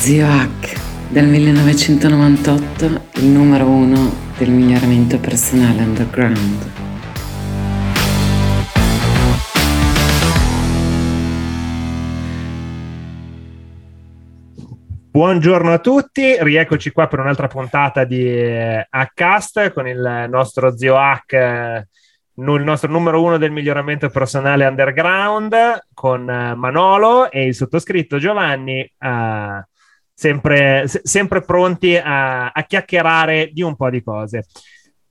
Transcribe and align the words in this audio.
Zio 0.00 0.26
Hack, 0.26 1.10
del 1.10 1.26
1998, 1.26 2.84
il 3.16 3.26
numero 3.26 3.66
uno 3.66 4.10
del 4.38 4.48
miglioramento 4.48 5.18
personale 5.18 5.82
underground. 5.82 6.70
Buongiorno 15.10 15.70
a 15.70 15.78
tutti, 15.80 16.34
rieccoci 16.42 16.92
qua 16.92 17.06
per 17.06 17.18
un'altra 17.18 17.48
puntata 17.48 18.04
di 18.04 18.26
eh, 18.26 18.86
Hackcast 18.88 19.70
con 19.74 19.86
il 19.86 20.26
nostro 20.30 20.78
zio 20.78 20.96
Hack, 20.96 21.32
eh, 21.34 21.88
il 22.36 22.62
nostro 22.64 22.90
numero 22.90 23.22
uno 23.22 23.36
del 23.36 23.50
miglioramento 23.50 24.08
personale 24.08 24.64
underground 24.64 25.54
con 25.92 26.26
eh, 26.26 26.54
Manolo 26.54 27.30
e 27.30 27.44
il 27.44 27.54
sottoscritto 27.54 28.16
Giovanni, 28.16 28.90
sempre, 30.20 30.86
se- 30.86 31.00
sempre 31.02 31.40
pronti 31.40 31.96
a-, 31.96 32.50
a 32.50 32.62
chiacchierare 32.64 33.48
di 33.52 33.62
un 33.62 33.74
po' 33.74 33.88
di 33.88 34.02
cose. 34.02 34.44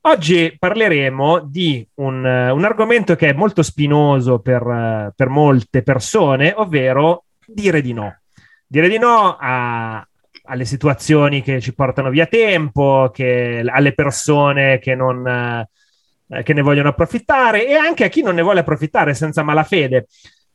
Oggi 0.02 0.56
parleremo 0.58 1.40
di 1.40 1.86
un, 1.96 2.24
un 2.24 2.64
argomento 2.64 3.16
che 3.16 3.30
è 3.30 3.34
molto 3.34 3.64
spinoso 3.64 4.40
per, 4.40 5.12
per 5.16 5.30
molte 5.30 5.82
persone, 5.82 6.54
ovvero 6.56 7.24
dire 7.44 7.82
di 7.82 7.92
no. 7.92 8.20
Dire 8.68 8.88
di 8.88 9.00
no 9.00 9.36
a- 9.40 10.08
alle 10.44 10.66
situazioni 10.66 11.42
che 11.42 11.60
ci 11.60 11.74
portano 11.74 12.12
via 12.12 12.28
tempo, 12.28 13.10
che- 13.12 13.64
alle 13.66 13.94
persone 13.96 14.78
che, 14.78 14.94
non, 14.94 15.28
eh, 15.28 16.44
che 16.44 16.54
ne 16.54 16.62
vogliono 16.62 16.90
approfittare 16.90 17.68
e 17.68 17.74
anche 17.74 18.04
a 18.04 18.10
chi 18.10 18.22
non 18.22 18.36
ne 18.36 18.44
vuole 18.44 18.60
approfittare 18.60 19.16
senza 19.16 19.42
malafede. 19.42 20.06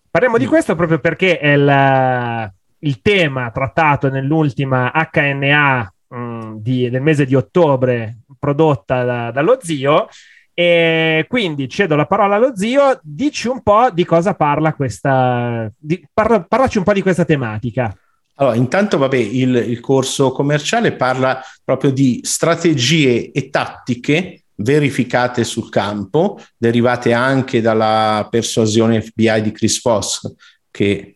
Parliamo 0.08 0.38
di 0.38 0.46
questo 0.46 0.76
proprio 0.76 1.00
perché 1.00 1.38
è 1.40 1.54
il, 1.54 2.52
il 2.84 3.00
tema 3.02 3.50
trattato 3.50 4.08
nell'ultima 4.08 4.92
HNA 4.92 5.92
mh, 6.08 6.52
di- 6.56 6.90
del 6.90 7.02
mese 7.02 7.24
di 7.24 7.34
ottobre 7.34 8.18
prodotta 8.38 9.04
da- 9.04 9.30
dallo 9.30 9.58
zio. 9.60 10.08
E 10.56 11.26
quindi 11.28 11.68
cedo 11.68 11.96
la 11.96 12.06
parola 12.06 12.36
allo 12.36 12.56
zio, 12.56 13.00
dici 13.02 13.48
un 13.48 13.60
po' 13.62 13.90
di 13.92 14.04
cosa 14.04 14.34
parla 14.34 14.72
questa, 14.74 15.68
di- 15.76 16.06
parla- 16.12 16.42
parlaci 16.44 16.78
un 16.78 16.84
po' 16.84 16.92
di 16.92 17.02
questa 17.02 17.24
tematica. 17.24 17.92
Allora, 18.36 18.56
intanto, 18.56 18.98
vabbè, 18.98 19.16
il, 19.16 19.54
il 19.54 19.80
corso 19.80 20.30
commerciale 20.32 20.92
parla 20.92 21.40
proprio 21.64 21.90
di 21.90 22.20
strategie 22.22 23.30
e 23.32 23.48
tattiche 23.50 24.44
verificate 24.56 25.42
sul 25.42 25.68
campo, 25.68 26.40
derivate 26.56 27.12
anche 27.12 27.60
dalla 27.60 28.26
persuasione 28.30 29.00
FBI 29.02 29.42
di 29.42 29.52
Chris 29.52 29.80
Voss, 29.82 30.32
che, 30.70 31.13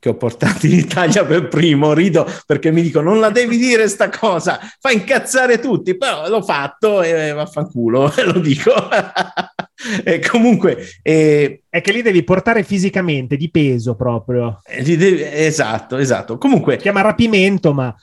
che 0.00 0.08
ho 0.08 0.16
portato 0.16 0.66
in 0.66 0.72
Italia 0.72 1.24
per 1.24 1.46
primo. 1.46 1.92
Rido 1.92 2.26
perché 2.46 2.72
mi 2.72 2.82
dicono 2.82 3.10
non 3.10 3.20
la 3.20 3.30
devi 3.30 3.56
dire 3.56 3.86
sta 3.86 4.08
cosa, 4.08 4.58
fa 4.80 4.90
incazzare 4.90 5.60
tutti, 5.60 5.96
però 5.96 6.28
l'ho 6.28 6.42
fatto 6.42 7.02
e 7.02 7.30
vaffanculo, 7.32 8.12
lo 8.32 8.40
dico. 8.40 8.72
e 10.04 10.18
comunque... 10.20 10.78
eh, 11.02 11.62
È 11.68 11.80
che 11.80 11.92
lì 11.92 12.02
devi 12.02 12.24
portare 12.24 12.62
fisicamente, 12.64 13.36
di 13.36 13.50
peso 13.50 13.94
proprio. 13.94 14.60
eh, 14.66 14.82
li 14.82 14.96
devi- 14.96 15.22
esatto, 15.22 15.96
esatto. 15.98 16.36
Comunque... 16.38 16.74
Si 16.74 16.80
chiama 16.82 17.02
rapimento, 17.02 17.72
ma 17.72 17.94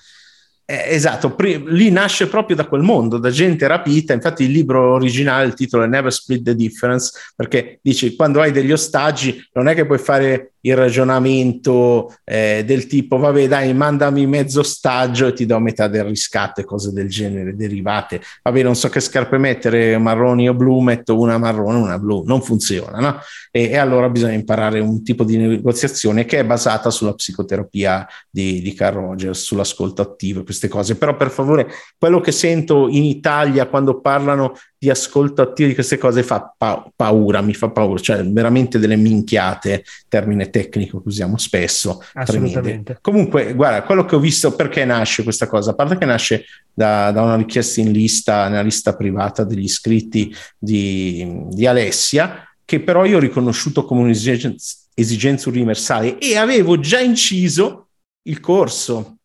Eh, 0.70 0.84
esatto, 0.96 1.34
pri- 1.34 1.64
lì 1.68 1.90
nasce 1.92 2.28
proprio 2.28 2.56
da 2.58 2.66
quel 2.68 2.82
mondo, 2.82 3.18
da 3.20 3.30
gente 3.30 3.66
rapita. 3.68 4.14
Infatti, 4.14 4.44
il 4.44 4.52
libro 4.52 4.96
originale, 4.96 5.48
il 5.48 5.54
titolo 5.54 5.84
è 5.84 5.88
Never 5.88 6.12
Split 6.12 6.44
the 6.44 6.56
Difference, 6.56 7.12
perché 7.38 7.80
dici 7.82 8.16
quando 8.18 8.42
hai 8.42 8.52
degli 8.52 8.74
ostaggi, 8.74 9.42
non 9.54 9.70
è 9.70 9.74
che 9.76 9.86
puoi 9.86 9.98
fare 9.98 10.56
il 10.62 10.76
ragionamento 10.76 12.16
eh, 12.24 12.64
del 12.66 12.88
tipo, 12.88 13.18
vabbè, 13.18 13.48
dai, 13.48 13.74
mandami 13.74 14.26
mezzo 14.26 14.62
ostaggio 14.62 15.28
e 15.28 15.34
ti 15.34 15.46
do 15.46 15.60
metà 15.60 15.88
del 15.88 16.04
riscatto 16.04 16.62
e 16.62 16.66
cose 16.66 16.92
del 16.92 17.08
genere 17.10 17.56
derivate. 17.56 18.22
Vabbè, 18.44 18.64
non 18.64 18.76
so 18.76 18.90
che 18.90 19.00
scarpe 19.00 19.38
mettere, 19.38 19.98
marroni 19.98 20.50
o 20.50 20.54
blu, 20.54 20.80
metto 20.80 21.20
una 21.20 21.38
marrone 21.38 21.80
una 21.80 22.00
blu. 22.00 22.24
Non 22.26 22.42
funziona, 22.42 23.00
no? 23.00 23.20
E, 23.52 23.70
e 23.70 23.78
allora 23.78 24.10
bisogna 24.10 24.34
imparare 24.34 24.80
un 24.80 25.04
tipo 25.04 25.24
di 25.24 25.38
negoziazione 25.38 26.26
che 26.26 26.40
è 26.40 26.46
basata 26.46 26.90
sulla 26.90 27.14
psicoterapia 27.14 28.08
di, 28.30 28.62
di 28.62 28.74
Carl 28.74 28.96
Rogers, 28.96 29.42
sull'ascolto 29.42 30.02
attivo, 30.02 30.44
queste 30.44 30.68
cose. 30.68 30.96
Però 30.96 31.16
per 31.16 31.30
favore, 31.30 31.68
quello 31.98 32.20
che 32.20 32.32
sento 32.32 32.88
in 32.88 33.04
Italia 33.04 33.68
quando 33.68 34.02
parlano 34.02 34.54
di 34.78 34.90
ascolto 34.90 35.42
attivo 35.42 35.70
di 35.70 35.74
queste 35.74 35.98
cose 35.98 36.24
fa 36.24 36.54
pa- 36.56 36.90
paura, 36.96 37.42
mi 37.42 37.54
fa 37.54 37.70
paura, 37.70 38.00
cioè 38.00 38.24
veramente 38.24 38.80
delle 38.80 38.96
minchiate, 38.96 39.84
termine 40.08 40.50
tecnico 40.50 41.02
che 41.02 41.08
usiamo 41.08 41.38
spesso. 41.38 42.04
tremende. 42.12 42.50
assolutamente. 42.50 42.98
Comunque, 43.02 43.54
guarda, 43.54 43.84
quello 43.84 44.06
che 44.06 44.16
ho 44.16 44.20
visto, 44.20 44.56
perché 44.56 44.86
nasce 44.86 45.24
questa 45.24 45.48
cosa? 45.48 45.72
A 45.72 45.76
parte 45.76 45.98
che 45.98 46.06
nasce 46.06 46.46
da, 46.74 47.12
da 47.12 47.22
una 47.22 47.36
richiesta 47.36 47.82
in 47.82 47.92
lista, 47.92 48.48
nella 48.48 48.62
lista 48.62 48.96
privata 48.96 49.44
degli 49.44 49.64
iscritti 49.64 50.34
di, 50.58 51.46
di 51.50 51.66
Alessia, 51.66 52.44
che 52.64 52.82
però 52.82 53.06
io 53.06 53.18
ho 53.18 53.22
riconosciuto 53.22 53.86
come 53.86 54.02
un'esigenza 54.02 54.86
esigenza 55.00 55.50
universale 55.50 56.18
e 56.18 56.38
avevo 56.38 56.80
già 56.80 57.00
inciso 57.00 57.90
il 58.24 58.40
corso. 58.40 59.17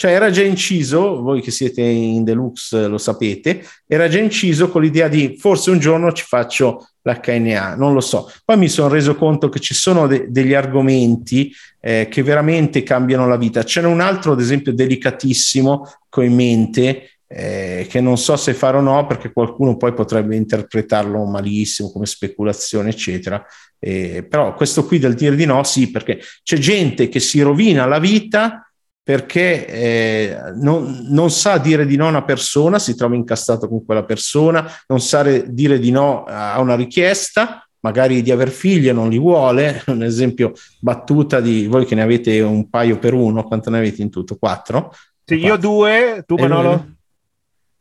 Cioè 0.00 0.12
era 0.12 0.30
già 0.30 0.42
inciso, 0.42 1.20
voi 1.20 1.42
che 1.42 1.50
siete 1.50 1.82
in 1.82 2.24
deluxe 2.24 2.86
lo 2.86 2.96
sapete, 2.96 3.62
era 3.86 4.08
già 4.08 4.18
inciso 4.18 4.70
con 4.70 4.80
l'idea 4.80 5.08
di 5.08 5.36
forse 5.38 5.70
un 5.70 5.78
giorno 5.78 6.10
ci 6.12 6.24
faccio 6.26 6.88
l'HNA, 7.02 7.74
non 7.74 7.92
lo 7.92 8.00
so. 8.00 8.32
Poi 8.42 8.56
mi 8.56 8.70
sono 8.70 8.88
reso 8.88 9.14
conto 9.14 9.50
che 9.50 9.60
ci 9.60 9.74
sono 9.74 10.06
de- 10.06 10.28
degli 10.30 10.54
argomenti 10.54 11.52
eh, 11.82 12.08
che 12.10 12.22
veramente 12.22 12.82
cambiano 12.82 13.28
la 13.28 13.36
vita. 13.36 13.62
C'era 13.62 13.88
un 13.88 14.00
altro, 14.00 14.32
ad 14.32 14.40
esempio, 14.40 14.72
delicatissimo 14.72 15.84
che 16.08 16.20
ho 16.20 16.22
in 16.22 16.34
mente, 16.34 17.18
eh, 17.26 17.86
che 17.86 18.00
non 18.00 18.16
so 18.16 18.36
se 18.36 18.54
farò 18.54 18.78
o 18.78 18.80
no, 18.80 19.04
perché 19.04 19.30
qualcuno 19.30 19.76
poi 19.76 19.92
potrebbe 19.92 20.34
interpretarlo 20.34 21.22
malissimo 21.26 21.92
come 21.92 22.06
speculazione, 22.06 22.88
eccetera. 22.88 23.44
Eh, 23.78 24.22
però 24.26 24.54
questo 24.54 24.86
qui 24.86 24.98
del 24.98 25.12
dire 25.12 25.36
di 25.36 25.44
no, 25.44 25.62
sì, 25.62 25.90
perché 25.90 26.22
c'è 26.42 26.56
gente 26.56 27.10
che 27.10 27.20
si 27.20 27.42
rovina 27.42 27.84
la 27.84 27.98
vita 27.98 28.64
perché 29.10 29.66
eh, 29.66 30.36
non, 30.54 31.08
non 31.08 31.32
sa 31.32 31.58
dire 31.58 31.84
di 31.84 31.96
no 31.96 32.06
a 32.06 32.10
una 32.10 32.22
persona, 32.22 32.78
si 32.78 32.94
trova 32.94 33.16
incastrato 33.16 33.68
con 33.68 33.84
quella 33.84 34.04
persona, 34.04 34.70
non 34.86 35.00
sa 35.00 35.22
re- 35.22 35.52
dire 35.52 35.80
di 35.80 35.90
no 35.90 36.22
a 36.28 36.60
una 36.60 36.76
richiesta, 36.76 37.68
magari 37.80 38.22
di 38.22 38.30
aver 38.30 38.50
figli 38.50 38.86
e 38.86 38.92
non 38.92 39.08
li 39.10 39.18
vuole. 39.18 39.82
Un 39.90 40.04
esempio 40.04 40.52
battuta 40.78 41.40
di 41.40 41.66
voi 41.66 41.86
che 41.86 41.96
ne 41.96 42.02
avete 42.02 42.40
un 42.40 42.70
paio 42.70 43.00
per 43.00 43.14
uno, 43.14 43.42
quanto 43.42 43.68
ne 43.68 43.78
avete 43.78 44.00
in 44.00 44.10
tutto? 44.10 44.36
Quattro? 44.36 44.94
Sì, 45.24 45.38
io 45.38 45.56
due, 45.56 46.22
tu 46.24 46.36
E 46.38 46.42
Manolo? 46.42 46.68
due? 46.76 46.94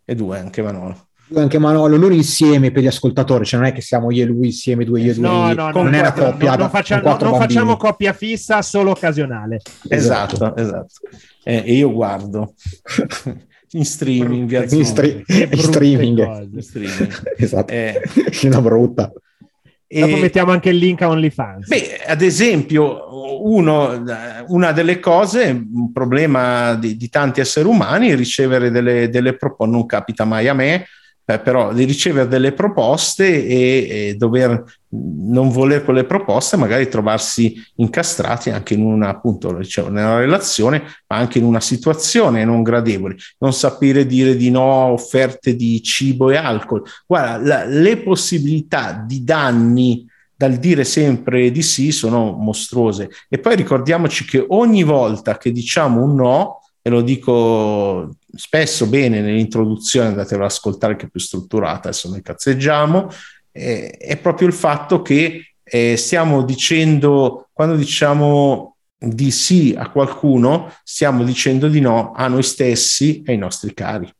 E 0.05 0.15
due, 0.15 0.39
anche 0.39 0.63
Manolo. 0.63 1.08
Anche 1.35 1.59
Manolo, 1.59 1.95
loro 1.95 2.13
insieme 2.13 2.71
per 2.71 2.83
gli 2.83 2.87
ascoltatori, 2.87 3.45
cioè 3.45 3.59
non 3.59 3.69
è 3.69 3.73
che 3.73 3.81
siamo 3.81 4.11
io 4.11 4.23
e 4.23 4.25
lui 4.27 4.47
insieme, 4.47 4.85
due 4.85 5.01
io 5.01 5.11
e 5.13 5.15
No, 5.17 5.45
lui, 5.45 5.55
no, 5.55 5.69
non 5.71 5.89
no, 5.89 5.99
quattro- 5.99 6.23
coppia, 6.25 6.47
non, 6.49 6.57
da- 6.57 6.63
non 6.63 6.69
facciamo, 6.69 7.17
non 7.19 7.35
facciamo 7.39 7.77
coppia 7.77 8.13
fissa, 8.13 8.61
solo 8.61 8.91
occasionale. 8.91 9.61
Esatto, 9.87 10.55
esatto. 10.55 10.93
Eh, 11.43 11.63
e 11.65 11.73
io 11.73 11.91
guardo 11.91 12.53
in 13.71 13.85
streaming, 13.85 14.47
via 14.47 14.63
In, 14.69 14.85
stre- 14.85 15.23
in 15.27 15.57
streaming. 15.59 16.49
In 16.53 16.61
streaming. 16.63 17.33
esatto, 17.37 17.71
Eh, 17.73 18.01
una 18.43 18.61
brutta. 18.61 19.11
Dopo 19.91 20.15
e- 20.15 20.19
mettiamo 20.19 20.51
anche 20.51 20.69
il 20.69 20.77
link 20.77 21.01
a 21.01 21.09
OnlyFans. 21.09 21.67
Beh, 21.67 21.99
ad 22.05 22.21
esempio, 22.21 23.41
uno, 23.47 24.03
una 24.47 24.71
delle 24.71 24.99
cose, 24.99 25.45
un 25.73 25.91
problema 25.91 26.75
di, 26.75 26.95
di 26.95 27.09
tanti 27.09 27.39
esseri 27.39 27.67
umani, 27.67 28.09
è 28.09 28.15
ricevere 28.15 28.69
delle, 28.69 29.09
delle 29.09 29.35
proposte, 29.35 29.71
non 29.75 29.85
capita 29.87 30.25
mai 30.25 30.47
a 30.47 30.53
me, 30.53 30.85
eh, 31.29 31.39
però 31.39 31.71
di 31.73 31.83
ricevere 31.83 32.27
delle 32.27 32.53
proposte 32.53 33.45
e, 33.45 33.87
e 34.09 34.15
dover 34.15 34.63
non 34.91 35.49
voler 35.49 35.83
quelle 35.83 36.03
proposte, 36.03 36.57
magari 36.57 36.89
trovarsi 36.89 37.53
incastrati 37.75 38.49
anche 38.49 38.73
in 38.73 38.81
una, 38.81 39.09
appunto, 39.09 39.53
dicevo, 39.53 39.89
nella 39.89 40.17
relazione, 40.17 40.81
ma 41.05 41.17
anche 41.17 41.37
in 41.37 41.43
una 41.43 41.59
situazione 41.59 42.43
non 42.43 42.63
gradevole, 42.63 43.15
non 43.37 43.53
sapere 43.53 44.07
dire 44.07 44.35
di 44.35 44.49
no 44.49 44.81
a 44.81 44.91
offerte 44.91 45.55
di 45.55 45.83
cibo 45.83 46.31
e 46.31 46.37
alcol. 46.37 46.81
Guarda, 47.05 47.37
la- 47.37 47.65
le 47.65 47.97
possibilità 47.97 49.03
di 49.05 49.23
danni 49.23 50.07
dal 50.35 50.53
dire 50.53 50.83
sempre 50.83 51.51
di 51.51 51.61
sì 51.61 51.91
sono 51.91 52.31
mostruose. 52.31 53.09
E 53.29 53.37
poi 53.37 53.55
ricordiamoci 53.55 54.25
che 54.25 54.43
ogni 54.47 54.83
volta 54.83 55.37
che 55.37 55.51
diciamo 55.51 56.01
un 56.01 56.15
no, 56.15 56.58
e 56.81 56.89
lo 56.89 57.01
dico 57.01 58.15
spesso 58.35 58.87
bene 58.87 59.21
nell'introduzione, 59.21 60.07
andatevelo 60.07 60.45
ad 60.45 60.51
ascoltare 60.51 60.95
che 60.95 61.05
è 61.05 61.09
più 61.09 61.19
strutturata, 61.19 61.89
adesso 61.89 62.09
noi 62.09 62.21
cazzeggiamo, 62.21 63.09
eh, 63.51 63.89
è 63.91 64.17
proprio 64.17 64.47
il 64.47 64.53
fatto 64.53 65.01
che 65.01 65.53
eh, 65.63 65.97
stiamo 65.97 66.43
dicendo, 66.43 67.49
quando 67.53 67.75
diciamo 67.75 68.75
di 68.97 69.31
sì 69.31 69.75
a 69.77 69.89
qualcuno, 69.89 70.73
stiamo 70.83 71.23
dicendo 71.23 71.67
di 71.67 71.79
no 71.79 72.11
a 72.11 72.27
noi 72.27 72.43
stessi 72.43 73.21
e 73.23 73.31
ai 73.31 73.37
nostri 73.37 73.73
cari. 73.73 74.11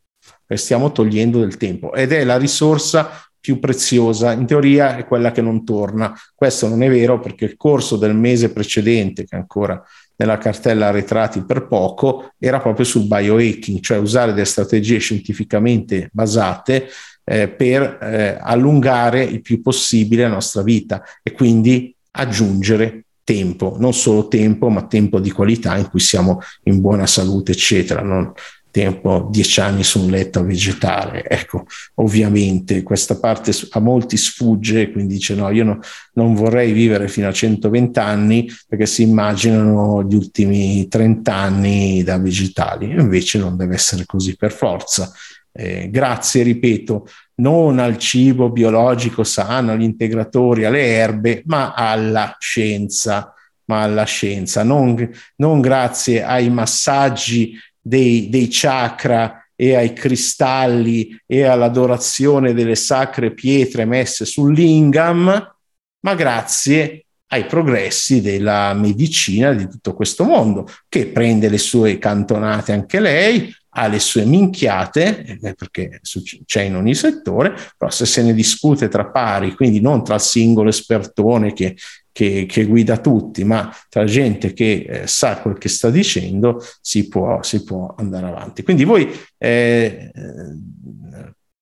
Stiamo 0.52 0.92
togliendo 0.92 1.40
del 1.40 1.58
tempo 1.58 1.94
ed 1.94 2.12
è 2.12 2.24
la 2.24 2.38
risorsa 2.38 3.12
più 3.40 3.60
preziosa, 3.60 4.32
in 4.32 4.48
teoria 4.48 4.98
è 4.98 5.06
quella 5.06 5.32
che 5.32 5.42
non 5.42 5.64
torna. 5.64 6.14
Questo 6.34 6.68
non 6.68 6.82
è 6.82 6.90
vero 6.90 7.20
perché 7.20 7.46
il 7.46 7.56
corso 7.56 7.98
del 7.98 8.16
mese 8.16 8.52
precedente, 8.52 9.26
che 9.26 9.36
ancora 9.36 9.82
nella 10.20 10.38
cartella 10.38 10.88
arretrati 10.88 11.44
per 11.44 11.66
poco, 11.68 12.34
era 12.38 12.60
proprio 12.60 12.86
sul 12.86 13.08
biohacking, 13.08 13.80
cioè 13.80 13.98
usare 13.98 14.34
delle 14.34 14.46
strategie 14.46 14.98
scientificamente 14.98 16.10
basate 16.12 16.90
eh, 17.24 17.48
per 17.48 18.00
eh, 18.02 18.38
allungare 18.42 19.24
il 19.24 19.42
più 19.42 19.62
possibile 19.62 20.24
la 20.24 20.30
nostra 20.30 20.62
vita 20.62 21.04
e 21.24 21.32
quindi 21.32 21.96
aggiungere 22.12 23.06
tempo, 23.24 23.78
non 23.80 23.94
solo 23.94 24.28
tempo, 24.28 24.70
ma 24.70 24.88
tempo 24.88 25.20
di 25.20 25.32
qualità 25.32 25.78
in 25.78 25.88
cui 25.88 26.00
siamo 26.00 26.42
in 26.64 26.82
buona 26.82 27.06
salute, 27.06 27.54
eccetera. 27.54 28.02
Non 28.02 28.34
tempo 28.72 29.28
dieci 29.32 29.60
anni 29.60 29.84
su 29.84 30.02
un 30.04 30.10
letto 30.10 30.40
a 30.40 30.44
vegetare. 30.44 31.28
Ecco, 31.28 31.66
ovviamente 31.96 32.84
questa 32.84 33.18
parte 33.18 33.52
a 33.72 33.80
molti 33.80 34.18
sfugge, 34.18 34.92
quindi 34.92 35.16
dice 35.16 35.36
no, 35.36 35.50
io 35.50 35.64
no, 35.64 35.80
non 36.14 36.34
vorrei 36.34 36.72
vivere 36.72 37.08
fino 37.08 37.28
a 37.28 37.32
120 37.32 38.00
anni 38.00 38.50
perché 38.68 38.86
si 38.86 39.04
immaginano 39.04 40.04
gli 40.04 40.16
ultimi 40.16 40.88
30 40.88 41.34
anni 41.34 42.04
da 42.04 42.18
vegetali. 42.18 42.92
Invece 42.92 43.40
non 43.40 43.58
deve 43.58 43.76
essere 43.76 44.06
così 44.06 44.36
per 44.36 44.52
forza. 44.52 45.12
Eh, 45.52 45.90
grazie, 45.90 46.44
ripeto, 46.44 47.08
non 47.36 47.80
al 47.80 47.98
cibo 47.98 48.52
biologico 48.52 49.24
sano, 49.24 49.72
agli 49.72 49.84
integratori, 49.84 50.66
alle 50.66 50.86
erbe, 50.94 51.42
ma 51.46 51.74
alla 51.74 52.36
scienza, 52.40 53.34
ma 53.66 53.84
alla 53.84 54.04
scienza, 54.04 54.64
non, 54.64 55.10
non 55.38 55.62
grazie 55.62 56.24
ai 56.24 56.50
massaggi 56.50 57.54
dei, 57.82 58.30
dei 58.30 58.48
chakra 58.50 59.44
e 59.56 59.76
ai 59.76 59.94
cristalli 59.94 61.20
e 61.26 61.44
all'adorazione 61.44 62.54
delle 62.54 62.76
sacre 62.76 63.34
pietre 63.34 63.86
messe 63.86 64.26
sul 64.26 64.54
lingam, 64.54 65.56
ma 66.02 66.16
grazie 66.16 67.06
ai 67.32 67.46
progressi 67.46 68.22
della 68.22 68.74
medicina 68.74 69.54
di 69.54 69.68
tutto 69.68 69.94
questo 69.94 70.24
mondo, 70.24 70.68
che 70.88 71.08
prende 71.08 71.50
le 71.50 71.58
sue 71.58 71.98
cantonate 71.98 72.72
anche 72.72 73.00
lei, 73.00 73.54
ha 73.72 73.88
le 73.88 74.00
sue 74.00 74.26
minchiate, 74.26 75.40
eh, 75.42 75.54
perché 75.54 76.02
c'è 76.46 76.62
in 76.64 76.76
ogni 76.76 76.96
settore, 76.96 77.54
però 77.78 77.92
se 77.92 78.06
se 78.06 78.24
ne 78.24 78.34
discute 78.34 78.88
tra 78.88 79.12
pari, 79.12 79.54
quindi 79.56 79.80
non 79.80 80.04
tra 80.04 80.16
il 80.16 80.22
singolo 80.22 80.70
espertone 80.70 81.54
che, 81.54 81.76
che, 82.20 82.46
che 82.46 82.66
guida 82.66 82.98
tutti, 82.98 83.46
ma 83.46 83.74
tra 83.88 84.04
gente 84.04 84.52
che 84.52 84.86
eh, 84.90 85.08
sa 85.08 85.38
quel 85.38 85.58
che 85.58 85.70
sta 85.70 85.90
dicendo, 85.90 86.62
si 86.82 87.08
può, 87.08 87.42
si 87.44 87.64
può 87.64 87.96
andare 87.98 88.28
avanti. 88.28 88.62
Quindi 88.62 88.84
voi 88.84 89.10
eh, 89.38 90.12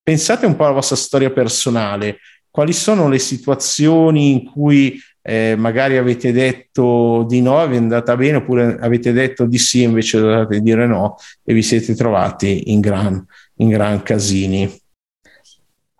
pensate 0.01 0.47
un 0.47 0.55
po' 0.55 0.63
alla 0.63 0.73
vostra 0.73 0.95
storia 0.95 1.29
personale, 1.29 2.17
quali 2.49 2.73
sono 2.73 3.07
le 3.07 3.19
situazioni 3.19 4.31
in 4.31 4.45
cui 4.45 4.99
eh, 5.21 5.53
magari 5.55 5.97
avete 5.97 6.31
detto 6.31 7.23
di 7.27 7.39
no, 7.39 7.67
vi 7.67 7.75
è 7.75 7.77
andata 7.77 8.15
bene, 8.15 8.37
oppure 8.37 8.77
avete 8.79 9.11
detto 9.11 9.45
di 9.45 9.59
sì, 9.59 9.83
invece 9.83 10.19
dovete 10.19 10.59
dire 10.61 10.87
no 10.87 11.17
e 11.43 11.53
vi 11.53 11.61
siete 11.61 11.93
trovati 11.93 12.71
in 12.71 12.79
gran, 12.79 13.23
in 13.57 13.69
gran 13.69 14.01
casini. 14.01 14.67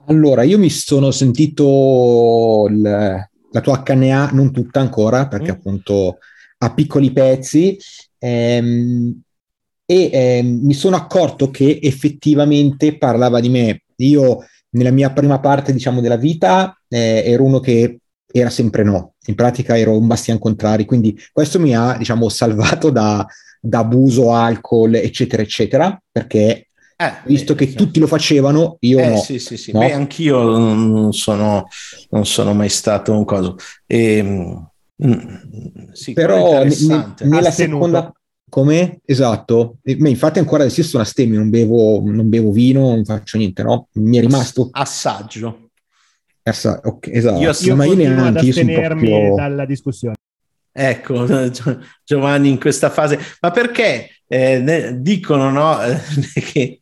Allora, 0.08 0.42
io 0.42 0.58
mi 0.58 0.72
sono 0.72 1.12
sentito 1.12 2.66
il, 2.70 3.30
la 3.58 3.62
tua 3.62 3.84
HNA, 3.84 4.32
non 4.32 4.52
tutta 4.52 4.80
ancora, 4.80 5.28
perché 5.28 5.52
mm. 5.52 5.56
appunto 5.56 6.18
a 6.60 6.74
piccoli 6.74 7.12
pezzi, 7.12 7.78
ehm, 8.20 9.22
e 9.86 10.10
ehm, 10.12 10.60
mi 10.64 10.74
sono 10.74 10.96
accorto 10.96 11.50
che 11.50 11.80
effettivamente 11.82 12.98
parlava 12.98 13.40
di 13.40 13.50
me. 13.50 13.84
Io 13.98 14.46
nella 14.72 14.92
mia 14.92 15.12
prima 15.12 15.40
parte, 15.40 15.72
diciamo, 15.74 16.02
della 16.02 16.18
vita 16.18 16.78
eh, 16.88 17.24
ero 17.26 17.44
uno 17.44 17.60
che 17.60 18.00
era 18.30 18.50
sempre 18.50 18.84
no, 18.84 19.14
in 19.26 19.36
pratica 19.36 19.78
ero 19.78 19.98
un 19.98 20.06
bastian 20.06 20.38
contrari, 20.38 20.86
quindi 20.86 21.18
questo 21.32 21.60
mi 21.60 21.76
ha, 21.76 21.96
diciamo, 21.98 22.30
salvato 22.30 22.90
da, 22.92 23.26
da 23.60 23.80
abuso, 23.80 24.34
alcol, 24.34 24.96
eccetera, 24.96 25.42
eccetera, 25.42 26.00
perché 26.12 26.67
eh, 27.00 27.14
visto 27.26 27.54
che 27.54 27.68
sì. 27.68 27.76
tutti 27.76 28.00
lo 28.00 28.08
facevano, 28.08 28.78
io 28.80 28.98
eh, 28.98 29.10
no. 29.10 29.18
Sì, 29.18 29.38
sì, 29.38 29.56
sì. 29.56 29.72
No? 29.72 29.80
Beh, 29.80 29.94
anch'io 29.94 30.42
non 30.42 31.14
sono, 31.14 31.68
non 32.10 32.26
sono 32.26 32.56
mai 32.56 32.70
stato 32.70 33.16
un 33.16 33.24
coso. 33.24 33.56
E, 33.86 34.18
ehm, 34.18 34.70
mm, 35.06 35.36
sì, 35.92 36.14
però 36.14 36.64
ne, 36.64 36.76
ne, 36.88 37.14
nella 37.20 37.52
seconda... 37.52 38.12
Come? 38.50 39.02
Esatto. 39.06 39.78
E, 39.84 39.92
infatti 40.00 40.40
ancora 40.40 40.64
adesso 40.64 40.82
sono 40.82 41.04
astemio, 41.04 41.38
non 41.38 41.50
bevo, 41.50 42.02
non 42.04 42.30
bevo 42.30 42.52
vino, 42.52 42.90
non 42.90 43.06
faccio 43.06 43.38
niente, 43.38 43.62
no? 43.62 43.90
Mi 43.94 44.18
è 44.18 44.22
rimasto... 44.22 44.70
Assaggio. 44.72 45.70
Essa, 46.42 46.80
okay, 46.84 47.14
esatto. 47.14 47.42
Io, 47.42 47.52
io 47.60 47.76
ma 47.76 47.86
io 47.86 47.94
neanche, 47.94 48.46
io 48.46 48.54
sono 48.54 48.74
proprio... 48.74 49.36
dalla 49.36 49.66
discussione. 49.66 50.16
Ecco, 50.72 51.26
Giovanni 52.04 52.50
in 52.50 52.60
questa 52.60 52.90
fase, 52.90 53.20
ma 53.42 53.52
perché 53.52 54.10
eh, 54.28 54.60
ne, 54.60 55.02
dicono 55.02 55.50
no, 55.50 55.78
che, 56.34 56.82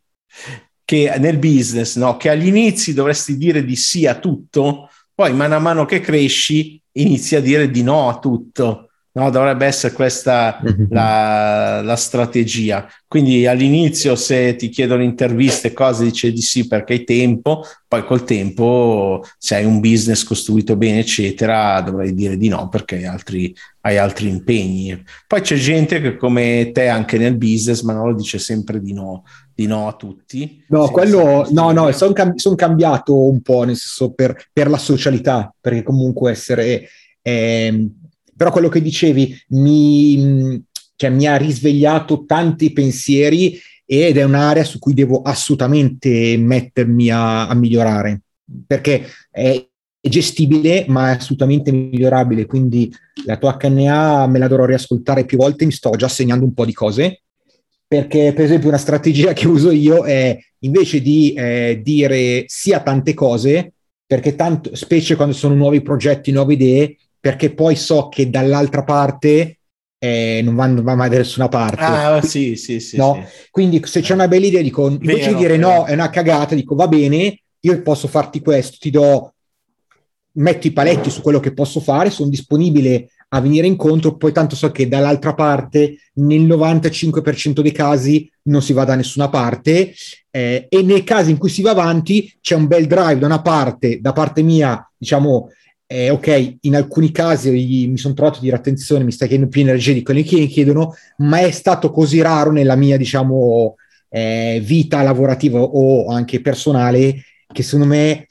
che, 0.84 1.12
nel 1.18 1.38
business 1.38 1.96
no, 1.96 2.16
che 2.16 2.30
agli 2.30 2.46
inizi 2.46 2.94
dovresti 2.94 3.36
dire 3.36 3.64
di 3.64 3.76
sì 3.76 4.06
a 4.06 4.14
tutto, 4.14 4.88
poi 5.14 5.32
mano 5.34 5.56
a 5.56 5.58
mano 5.58 5.84
che 5.84 6.00
cresci 6.00 6.80
inizi 6.92 7.36
a 7.36 7.40
dire 7.40 7.70
di 7.70 7.82
no 7.82 8.08
a 8.08 8.18
tutto. 8.18 8.82
No, 9.16 9.30
dovrebbe 9.30 9.64
essere 9.64 9.94
questa 9.94 10.60
mhm. 10.62 10.88
la, 10.90 11.80
la, 11.82 11.96
strategia. 11.96 12.86
Quindi 13.08 13.46
all'inizio 13.46 14.14
se 14.14 14.56
ti 14.56 14.68
chiedono 14.68 15.02
interviste, 15.02 15.72
cose, 15.72 16.04
dice 16.04 16.30
di 16.32 16.42
sì 16.42 16.66
perché 16.66 16.92
hai 16.92 17.04
tempo, 17.04 17.64
poi 17.88 18.04
col 18.04 18.24
tempo 18.24 19.24
se 19.38 19.54
hai 19.54 19.64
un 19.64 19.80
business 19.80 20.22
costruito 20.22 20.76
bene, 20.76 20.98
eccetera, 20.98 21.80
dovrai 21.80 22.12
dire 22.12 22.36
di 22.36 22.48
no 22.48 22.68
perché 22.68 22.96
hai 22.96 23.06
altri, 23.06 23.56
hai 23.80 23.96
altri 23.96 24.28
impegni. 24.28 25.02
Poi 25.26 25.40
c'è 25.40 25.56
gente 25.56 26.02
che 26.02 26.18
come 26.18 26.70
te 26.74 26.88
anche 26.88 27.16
nel 27.16 27.38
business, 27.38 27.80
ma 27.80 27.94
non 27.94 28.10
lo 28.10 28.14
dice 28.14 28.38
sempre 28.38 28.82
di 28.82 28.92
no, 28.92 29.24
di 29.56 29.66
no 29.66 29.88
a 29.88 29.94
tutti. 29.94 30.62
No, 30.68 30.90
quello, 30.90 31.48
no, 31.50 31.72
no, 31.72 31.90
sono 31.92 32.12
cam- 32.12 32.36
son 32.36 32.54
cambiato 32.54 33.18
un 33.18 33.40
po', 33.40 33.64
nel 33.64 33.76
senso 33.76 34.12
per, 34.12 34.48
per 34.52 34.68
la 34.68 34.76
socialità, 34.76 35.52
perché 35.58 35.82
comunque 35.82 36.30
essere... 36.30 36.88
Eh, 37.22 37.88
però 38.36 38.50
quello 38.52 38.68
che 38.68 38.82
dicevi 38.82 39.34
mi, 39.48 40.62
cioè, 40.94 41.08
mi 41.08 41.26
ha 41.26 41.36
risvegliato 41.36 42.26
tanti 42.26 42.70
pensieri 42.70 43.58
ed 43.86 44.18
è 44.18 44.24
un'area 44.24 44.62
su 44.62 44.78
cui 44.78 44.92
devo 44.92 45.22
assolutamente 45.22 46.36
mettermi 46.36 47.08
a, 47.08 47.48
a 47.48 47.54
migliorare, 47.54 48.20
perché 48.66 49.06
è, 49.30 49.66
gestibile 50.06 50.84
ma 50.86 51.10
è 51.10 51.16
assolutamente 51.16 51.72
migliorabile, 51.72 52.46
quindi 52.46 52.94
la 53.24 53.38
tua 53.38 53.56
HNA 53.58 54.28
me 54.28 54.38
la 54.38 54.46
dovrò 54.46 54.64
riascoltare 54.64 55.24
più 55.24 55.38
volte, 55.38 55.64
mi 55.64 55.72
sto 55.72 55.90
già 55.96 56.06
segnando 56.06 56.44
un 56.44 56.54
po' 56.54 56.64
di 56.64 56.72
cose, 56.72 57.22
perché 57.86 58.32
per 58.34 58.44
esempio 58.44 58.68
una 58.68 58.78
strategia 58.78 59.32
che 59.32 59.46
uso 59.46 59.70
io 59.70 60.04
è 60.04 60.36
invece 60.60 61.00
di 61.00 61.32
eh, 61.34 61.80
dire 61.82 62.44
sì 62.46 62.72
a 62.72 62.80
tante 62.80 63.14
cose, 63.14 63.72
perché 64.04 64.34
tanto, 64.34 64.74
specie 64.74 65.16
quando 65.16 65.34
sono 65.34 65.54
nuovi 65.54 65.82
progetti, 65.82 66.32
nuove 66.32 66.54
idee, 66.54 66.96
perché 67.18 67.52
poi 67.52 67.76
so 67.76 68.08
che 68.08 68.28
dall'altra 68.30 68.84
parte 68.84 69.58
eh, 69.98 70.40
non 70.44 70.54
vanno 70.54 70.82
mai 70.82 71.08
da 71.08 71.16
nessuna 71.16 71.48
parte. 71.48 71.82
Ah, 71.82 72.22
sì, 72.22 72.56
sì, 72.56 72.80
sì, 72.80 72.96
no? 72.96 73.24
sì. 73.24 73.48
Quindi 73.50 73.80
se 73.84 74.00
c'è 74.00 74.14
una 74.14 74.28
bella 74.28 74.46
idea, 74.46 74.62
dico, 74.62 74.88
invece 74.88 75.18
vero, 75.18 75.32
di 75.32 75.36
dire 75.36 75.56
vero. 75.56 75.68
no, 75.68 75.84
è 75.86 75.92
una 75.92 76.10
cagata, 76.10 76.54
dico 76.54 76.74
va 76.74 76.88
bene, 76.88 77.40
io 77.60 77.82
posso 77.82 78.08
farti 78.08 78.40
questo, 78.40 78.76
ti 78.78 78.90
do, 78.90 79.34
metto 80.32 80.66
i 80.66 80.72
paletti 80.72 81.10
su 81.10 81.22
quello 81.22 81.40
che 81.40 81.52
posso 81.52 81.80
fare, 81.80 82.10
sono 82.10 82.28
disponibile 82.28 83.10
a 83.28 83.40
venire 83.40 83.66
incontro, 83.66 84.16
poi 84.16 84.32
tanto 84.32 84.54
so 84.54 84.70
che 84.70 84.88
dall'altra 84.88 85.34
parte 85.34 85.98
nel 86.14 86.42
95% 86.46 87.60
dei 87.60 87.72
casi 87.72 88.30
non 88.44 88.62
si 88.62 88.72
va 88.72 88.84
da 88.84 88.94
nessuna 88.94 89.28
parte 89.28 89.92
eh, 90.30 90.66
e 90.68 90.82
nei 90.82 91.02
casi 91.02 91.30
in 91.30 91.38
cui 91.38 91.48
si 91.48 91.62
va 91.62 91.70
avanti 91.70 92.32
c'è 92.40 92.54
un 92.54 92.66
bel 92.66 92.86
drive 92.86 93.18
da 93.18 93.26
una 93.26 93.42
parte, 93.42 94.00
da 94.00 94.12
parte 94.12 94.42
mia, 94.42 94.88
diciamo, 94.96 95.50
eh, 95.86 96.10
ok, 96.10 96.56
in 96.62 96.76
alcuni 96.76 97.10
casi 97.10 97.50
mi 97.88 97.96
sono 97.96 98.14
trovato 98.14 98.38
a 98.38 98.42
dire 98.42 98.56
attenzione, 98.56 99.04
mi 99.04 99.12
stai 99.12 99.28
chiedendo 99.28 99.50
più 99.50 99.62
energia 99.62 99.92
di 99.92 100.02
quelli 100.02 100.22
che 100.22 100.36
mi 100.36 100.46
chiedono, 100.46 100.94
ma 101.18 101.38
è 101.40 101.50
stato 101.50 101.90
così 101.90 102.20
raro 102.20 102.50
nella 102.50 102.76
mia, 102.76 102.96
diciamo, 102.96 103.76
eh, 104.08 104.60
vita 104.64 105.02
lavorativa 105.02 105.60
o 105.60 106.06
anche 106.08 106.40
personale 106.40 107.22
che 107.52 107.62
secondo 107.62 107.86
me 107.86 108.28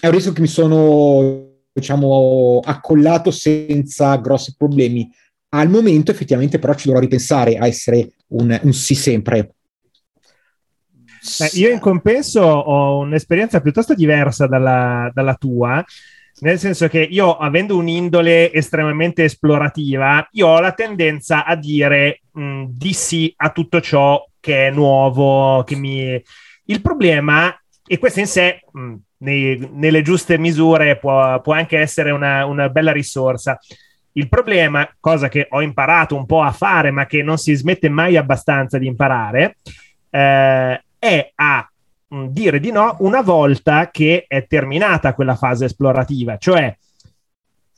è 0.00 0.06
un 0.06 0.12
rischio 0.12 0.32
che 0.32 0.40
mi 0.40 0.46
sono, 0.46 1.53
diciamo, 1.74 2.60
accollato 2.64 3.30
senza 3.30 4.14
grossi 4.16 4.54
problemi. 4.56 5.10
Al 5.50 5.68
momento 5.68 6.10
effettivamente 6.10 6.58
però 6.58 6.74
ci 6.74 6.86
dovrò 6.86 7.00
ripensare 7.00 7.56
a 7.56 7.66
essere 7.66 8.12
un, 8.28 8.58
un 8.62 8.72
sì 8.72 8.94
sempre. 8.94 9.54
Eh, 11.40 11.58
io 11.58 11.70
in 11.70 11.78
compenso 11.80 12.42
ho 12.42 12.98
un'esperienza 12.98 13.60
piuttosto 13.60 13.94
diversa 13.94 14.46
dalla, 14.46 15.10
dalla 15.12 15.34
tua, 15.34 15.84
nel 16.40 16.58
senso 16.58 16.88
che 16.88 17.00
io, 17.00 17.36
avendo 17.36 17.76
un'indole 17.76 18.52
estremamente 18.52 19.24
esplorativa, 19.24 20.26
io 20.32 20.48
ho 20.48 20.60
la 20.60 20.72
tendenza 20.72 21.44
a 21.44 21.54
dire 21.54 22.22
mh, 22.32 22.64
di 22.68 22.92
sì 22.92 23.32
a 23.36 23.50
tutto 23.50 23.80
ciò 23.80 24.22
che 24.40 24.66
è 24.66 24.70
nuovo, 24.70 25.62
che 25.64 25.76
mi... 25.76 26.22
Il 26.66 26.80
problema, 26.80 27.56
e 27.86 27.98
questo 27.98 28.20
in 28.20 28.26
sé, 28.26 28.60
nei, 29.18 29.68
nelle 29.72 30.02
giuste 30.02 30.38
misure, 30.38 30.96
può, 30.96 31.40
può 31.40 31.54
anche 31.54 31.78
essere 31.78 32.10
una, 32.10 32.44
una 32.46 32.68
bella 32.68 32.92
risorsa. 32.92 33.58
Il 34.12 34.28
problema, 34.28 34.88
cosa 35.00 35.28
che 35.28 35.48
ho 35.50 35.60
imparato 35.60 36.16
un 36.16 36.26
po' 36.26 36.42
a 36.42 36.52
fare, 36.52 36.90
ma 36.90 37.06
che 37.06 37.22
non 37.22 37.38
si 37.38 37.54
smette 37.54 37.88
mai 37.88 38.16
abbastanza 38.16 38.78
di 38.78 38.86
imparare, 38.86 39.56
eh, 40.10 40.84
è 40.98 41.32
a 41.34 41.70
mm, 42.14 42.26
dire 42.26 42.60
di 42.60 42.70
no 42.70 42.96
una 43.00 43.22
volta 43.22 43.90
che 43.90 44.24
è 44.28 44.46
terminata 44.46 45.14
quella 45.14 45.34
fase 45.34 45.64
esplorativa, 45.64 46.36
cioè 46.36 46.76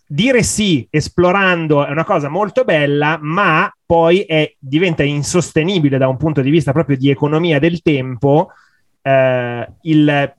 dire 0.09 0.45
sì 0.45 0.87
esplorando 0.89 1.85
è 1.85 1.91
una 1.91 2.05
cosa 2.05 2.29
molto 2.29 2.65
bella, 2.65 3.19
ma 3.21 3.73
poi 3.85 4.21
è, 4.21 4.55
diventa 4.59 5.03
insostenibile 5.03 5.99
da 5.99 6.09
un 6.09 6.17
punto 6.17 6.43
di 6.43 6.51
vista 6.51 6.73
proprio 6.73 6.97
di 6.97 7.11
economia 7.11 7.59
del 7.59 7.83
tempo 7.83 8.51
eh, 9.03 9.69
il 9.83 10.35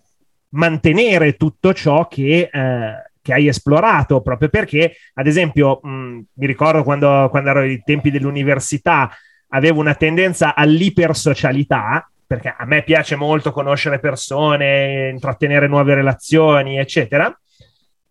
mantenere 0.50 1.36
tutto 1.36 1.74
ciò 1.74 2.08
che, 2.08 2.50
eh, 2.52 3.12
che, 3.22 3.34
hai 3.34 3.48
esplorato, 3.48 4.22
proprio 4.22 4.50
perché, 4.50 4.96
ad 5.16 5.28
esempio, 5.28 5.80
mh, 5.82 5.90
mm, 5.90 6.20
mi 6.34 6.46
ricordo 6.46 6.84
quando, 6.84 7.28
quando 7.30 7.50
ero 7.50 7.60
ai 7.60 7.82
tempi 7.84 8.12
dell'università, 8.12 9.12
avevo 9.50 9.80
una 9.80 9.96
tendenza 9.96 10.56
all'ipersocialità, 10.56 12.10
perché 12.26 12.54
a 12.58 12.66
me 12.66 12.84
piace 12.84 13.16
molto 13.16 13.52
conoscere 13.52 14.00
persone, 14.00 15.10
intrattenere 15.14 15.68
nuove 15.68 15.94
relazioni, 15.94 16.78
eccetera. 16.78 17.34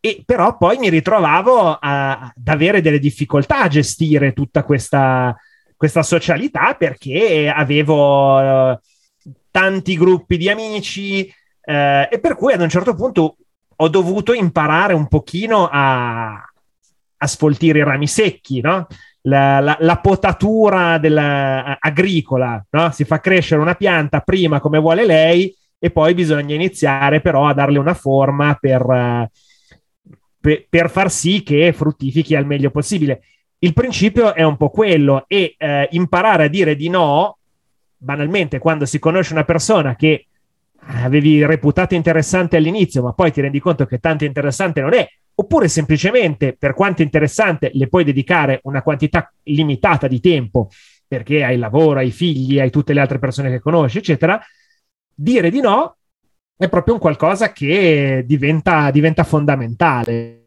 E 0.01 0.23
però 0.25 0.57
poi 0.57 0.79
mi 0.79 0.89
ritrovavo 0.89 1.79
a, 1.81 2.11
ad 2.13 2.49
avere 2.49 2.81
delle 2.81 2.99
difficoltà 2.99 3.63
a 3.63 3.69
gestire 3.69 4.33
tutta 4.33 4.63
questa, 4.63 5.37
questa 5.77 6.03
socialità 6.03 6.75
perché 6.75 7.53
avevo 7.55 8.39
uh, 8.39 8.79
tanti 9.51 9.97
gruppi 9.97 10.37
di 10.37 10.49
amici 10.49 11.31
uh, 11.67 12.09
e 12.11 12.19
per 12.21 12.37
cui 12.37 12.53
ad 12.53 12.61
un 12.61 12.69
certo 12.69 12.95
punto 12.95 13.37
ho 13.77 13.89
dovuto 13.89 14.33
imparare 14.33 14.95
un 14.95 15.07
pochino 15.07 15.69
a, 15.71 16.35
a 16.35 17.27
sfoltire 17.27 17.81
i 17.81 17.85
rami 17.85 18.07
secchi, 18.07 18.61
no? 18.61 18.87
La, 19.23 19.59
la, 19.59 19.77
la, 19.81 19.99
potatura 19.99 20.99
della, 20.99 21.79
agricola, 21.81 22.65
no? 22.71 22.93
si 22.93 23.03
fa 23.03 23.19
crescere 23.19 23.61
una 23.61 23.75
pianta 23.75 24.21
prima 24.21 24.61
come 24.61 24.79
vuole 24.79 25.05
lei 25.05 25.53
e 25.81 25.91
poi 25.91 26.15
bisogna 26.15 26.55
iniziare 26.55 27.21
però 27.21 27.47
a 27.47 27.53
darle 27.53 27.81
una 27.81 27.95
forma 27.95 28.57
per, 28.61 28.83
uh, 28.83 29.29
per, 30.41 30.67
per 30.69 30.91
far 30.91 31.11
sì 31.11 31.43
che 31.43 31.73
fruttifichi 31.73 32.37
al 32.37 32.47
meglio 32.47 32.71
possibile. 32.71 33.23
Il 33.59 33.73
principio 33.73 34.35
è 34.35 34.43
un 34.43 34.57
po' 34.57 34.69
quello 34.69 35.25
e 35.27 35.55
eh, 35.57 35.89
imparare 35.93 36.45
a 36.45 36.49
dire 36.49 36.77
di 36.77 36.89
no, 36.89 37.39
banalmente, 37.97 38.59
quando 38.59 38.85
si 38.85 38.99
conosce 38.99 39.33
una 39.33 39.45
persona 39.45 39.97
che 39.97 40.27
avevi 40.87 41.45
reputato 41.45 41.95
interessante 41.95 42.57
all'inizio, 42.57 43.03
ma 43.03 43.13
poi 43.13 43.33
ti 43.33 43.41
rendi 43.41 43.61
conto 43.61 43.87
che 43.87 43.99
tanto 43.99 44.25
interessante 44.25 44.81
non 44.81 44.95
è, 44.95 45.07
oppure 45.35 45.69
semplicemente 45.69 46.57
per 46.59 46.75
quanto 46.75 47.03
interessante 47.03 47.71
le 47.75 47.89
puoi 47.89 48.05
dedicare 48.05 48.61
una 48.65 48.83
quantità 48.83 49.33
limitata 49.45 50.07
di 50.07 50.21
tempo 50.21 50.69
perché 51.07 51.45
hai 51.45 51.57
lavoro, 51.59 51.99
hai 51.99 52.11
figli, 52.11 52.59
hai 52.59 52.71
tutte 52.71 52.93
le 52.93 53.01
altre 53.01 53.19
persone 53.19 53.51
che 53.51 53.61
conosci, 53.61 53.99
eccetera, 53.99 54.41
dire 55.15 55.51
di 55.51 55.61
no 55.61 55.97
è 56.57 56.69
proprio 56.69 56.95
un 56.95 57.01
qualcosa 57.01 57.53
che 57.53 58.25
diventa, 58.27 58.91
diventa 58.91 59.25
fondamentale. 59.25 60.41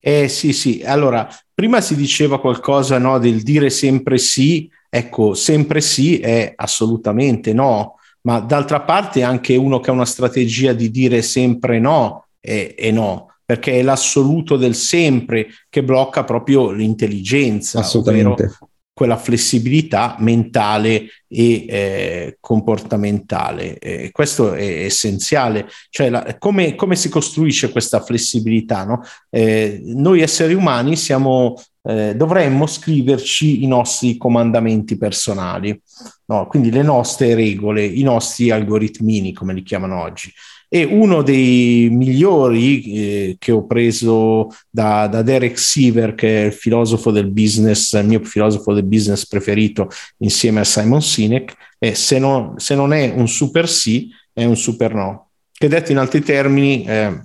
Eh 0.00 0.28
sì, 0.28 0.52
sì, 0.52 0.82
allora, 0.84 1.28
prima 1.52 1.80
si 1.80 1.96
diceva 1.96 2.40
qualcosa 2.40 2.98
no, 2.98 3.18
del 3.18 3.42
dire 3.42 3.70
sempre 3.70 4.18
sì, 4.18 4.70
ecco, 4.88 5.34
sempre 5.34 5.80
sì 5.80 6.18
è 6.18 6.52
assolutamente 6.54 7.52
no, 7.52 7.96
ma 8.26 8.40
d'altra 8.40 8.80
parte 8.80 9.22
anche 9.22 9.54
uno 9.54 9.78
che 9.78 9.90
ha 9.90 9.94
una 9.94 10.04
strategia 10.04 10.72
di 10.72 10.90
dire 10.90 11.22
sempre 11.22 11.78
no 11.78 12.26
è, 12.40 12.74
è 12.76 12.90
no, 12.90 13.36
perché 13.44 13.78
è 13.78 13.82
l'assoluto 13.82 14.56
del 14.56 14.74
sempre 14.74 15.48
che 15.68 15.84
blocca 15.84 16.24
proprio 16.24 16.72
l'intelligenza, 16.72 17.78
Assolutamente. 17.78 18.28
ovvero 18.28 18.58
quella 18.96 19.18
flessibilità 19.18 20.16
mentale 20.20 21.08
e 21.28 21.66
eh, 21.68 22.36
comportamentale. 22.40 23.76
Eh, 23.78 24.10
questo 24.10 24.54
è 24.54 24.84
essenziale, 24.84 25.68
cioè 25.90 26.08
la, 26.08 26.36
come, 26.38 26.74
come, 26.74 26.96
si 26.96 27.10
costruisce 27.10 27.70
questa 27.70 28.00
flessibilità? 28.00 28.84
No? 28.84 29.02
Eh, 29.28 29.82
noi 29.84 30.22
esseri 30.22 30.54
umani 30.54 30.96
siamo, 30.96 31.62
eh, 31.86 32.16
dovremmo 32.16 32.66
scriverci 32.66 33.62
i 33.62 33.66
nostri 33.66 34.16
comandamenti 34.16 34.96
personali, 34.98 35.80
no? 36.26 36.46
quindi 36.48 36.70
le 36.70 36.82
nostre 36.82 37.34
regole, 37.34 37.84
i 37.84 38.02
nostri 38.02 38.50
algoritmini, 38.50 39.32
come 39.32 39.54
li 39.54 39.62
chiamano 39.62 40.00
oggi. 40.00 40.32
E 40.68 40.82
uno 40.82 41.22
dei 41.22 41.88
migliori 41.92 42.82
eh, 42.82 43.36
che 43.38 43.52
ho 43.52 43.66
preso 43.66 44.48
da, 44.68 45.06
da, 45.06 45.22
Derek 45.22 45.56
Siever, 45.56 46.16
che 46.16 46.42
è 46.42 46.46
il 46.46 46.52
filosofo 46.52 47.12
del 47.12 47.30
business, 47.30 47.92
il 47.92 48.06
mio 48.06 48.24
filosofo 48.24 48.74
del 48.74 48.84
business 48.84 49.24
preferito 49.26 49.88
insieme 50.18 50.60
a 50.60 50.64
Simon 50.64 51.00
Sinek, 51.00 51.54
è 51.78 51.92
se, 51.92 52.18
no, 52.18 52.54
se 52.56 52.74
non 52.74 52.92
è 52.92 53.12
un 53.14 53.28
super 53.28 53.68
sì, 53.68 54.10
è 54.32 54.44
un 54.44 54.56
super 54.56 54.92
no. 54.92 55.30
Che 55.52 55.68
detto 55.68 55.92
in 55.92 55.98
altri 55.98 56.20
termini, 56.20 56.84
eh, 56.84 57.16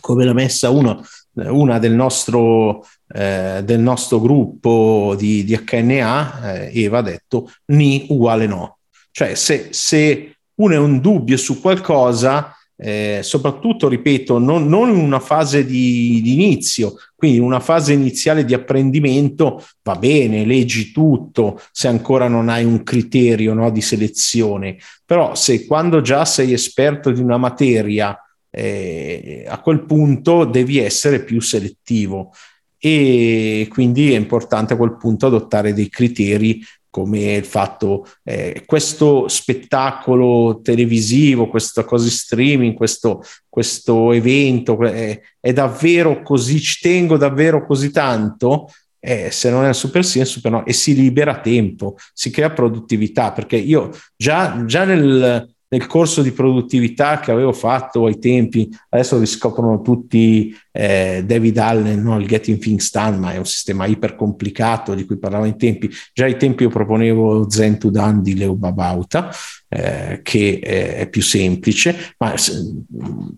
come 0.00 0.24
l'ha 0.24 0.32
messa 0.32 0.70
uno, 0.70 1.04
una 1.34 1.78
del 1.78 1.92
nostro, 1.92 2.86
eh, 3.08 3.62
del 3.64 3.80
nostro 3.80 4.20
gruppo 4.20 5.14
di, 5.16 5.44
di 5.44 5.58
HNA, 5.58 6.54
eh, 6.54 6.82
Eva 6.82 6.98
ha 6.98 7.02
detto 7.02 7.50
ni 7.66 8.06
uguale 8.08 8.46
no. 8.46 8.78
Cioè 9.10 9.34
se, 9.34 9.68
se 9.70 10.36
uno 10.56 10.74
è 10.74 10.78
un 10.78 11.00
dubbio 11.00 11.36
su 11.36 11.60
qualcosa, 11.60 12.54
eh, 12.76 13.20
soprattutto, 13.22 13.88
ripeto, 13.88 14.38
non, 14.38 14.66
non, 14.66 14.90
in 14.90 14.96
una 14.96 15.20
fase 15.20 15.64
di, 15.64 16.20
di, 16.20 16.32
inizio, 16.32 16.96
quindi 17.14 17.36
in 17.36 17.44
una 17.44 17.60
fase 17.60 17.92
iniziale 17.92 18.44
di 18.44 18.54
apprendimento 18.54 19.64
va 19.82 19.94
bene, 19.94 20.44
leggi 20.44 20.90
tutto 20.90 21.60
se 21.70 21.86
ancora 21.86 22.26
non 22.26 22.48
hai 22.48 22.64
un 22.64 22.82
criterio 22.82 23.54
no, 23.54 23.70
di 23.70 23.80
selezione, 23.80 24.78
però 25.04 25.34
se 25.36 25.64
quando 25.64 26.00
già 26.00 26.24
sei 26.24 26.52
esperto 26.52 27.12
di 27.12 27.20
una 27.20 27.36
materia, 27.36 28.18
eh, 28.54 29.44
a 29.48 29.60
quel 29.60 29.84
punto 29.84 30.44
devi 30.44 30.78
essere 30.78 31.24
più 31.24 31.40
selettivo 31.40 32.32
e 32.78 33.66
quindi 33.70 34.12
è 34.12 34.16
importante 34.16 34.74
a 34.74 34.76
quel 34.76 34.96
punto 34.96 35.26
adottare 35.26 35.72
dei 35.72 35.88
criteri 35.88 36.62
come 36.90 37.36
il 37.36 37.46
fatto 37.46 38.06
eh, 38.22 38.64
questo 38.66 39.26
spettacolo 39.26 40.60
televisivo, 40.62 41.48
questa 41.48 41.84
cosa 41.84 42.10
streaming, 42.10 42.74
questo, 42.74 43.22
questo 43.48 44.12
evento 44.12 44.78
eh, 44.82 45.22
è 45.40 45.54
davvero 45.54 46.20
così, 46.20 46.60
ci 46.60 46.80
tengo 46.82 47.16
davvero 47.16 47.64
così 47.64 47.90
tanto, 47.90 48.68
eh, 48.98 49.30
se 49.30 49.48
non 49.48 49.64
è 49.64 49.68
un 49.68 49.74
super 49.74 50.04
sì, 50.04 50.18
è 50.18 50.20
un 50.20 50.26
super 50.26 50.50
no, 50.50 50.66
e 50.66 50.74
si 50.74 50.94
libera 50.94 51.40
tempo, 51.40 51.96
si 52.12 52.28
crea 52.28 52.50
produttività, 52.50 53.32
perché 53.32 53.56
io 53.56 53.90
già, 54.14 54.62
già 54.66 54.84
nel, 54.84 55.51
nel 55.72 55.86
corso 55.86 56.20
di 56.20 56.32
produttività 56.32 57.18
che 57.18 57.30
avevo 57.30 57.52
fatto 57.52 58.04
ai 58.04 58.18
tempi, 58.18 58.68
adesso 58.90 59.18
riscoprono 59.18 59.80
tutti 59.80 60.54
eh, 60.70 61.22
David 61.24 61.56
Allen, 61.56 62.02
no? 62.02 62.20
il 62.20 62.26
Getting 62.26 62.58
Things 62.58 62.90
Done, 62.90 63.16
ma 63.16 63.32
è 63.32 63.38
un 63.38 63.46
sistema 63.46 63.86
iper 63.86 64.14
complicato 64.14 64.94
di 64.94 65.06
cui 65.06 65.16
parlavo 65.16 65.44
ai 65.44 65.56
tempi. 65.56 65.90
Già 66.12 66.26
ai 66.26 66.36
tempi 66.36 66.64
io 66.64 66.68
proponevo 66.68 67.48
Zen 67.48 67.78
to 67.78 67.88
Done 67.88 68.20
di 68.20 68.36
Leo 68.36 68.54
Babauta, 68.54 69.30
eh, 69.66 70.20
che 70.22 70.60
è, 70.62 70.96
è, 70.96 71.08
più 71.08 71.22
semplice, 71.22 72.14
ma 72.18 72.34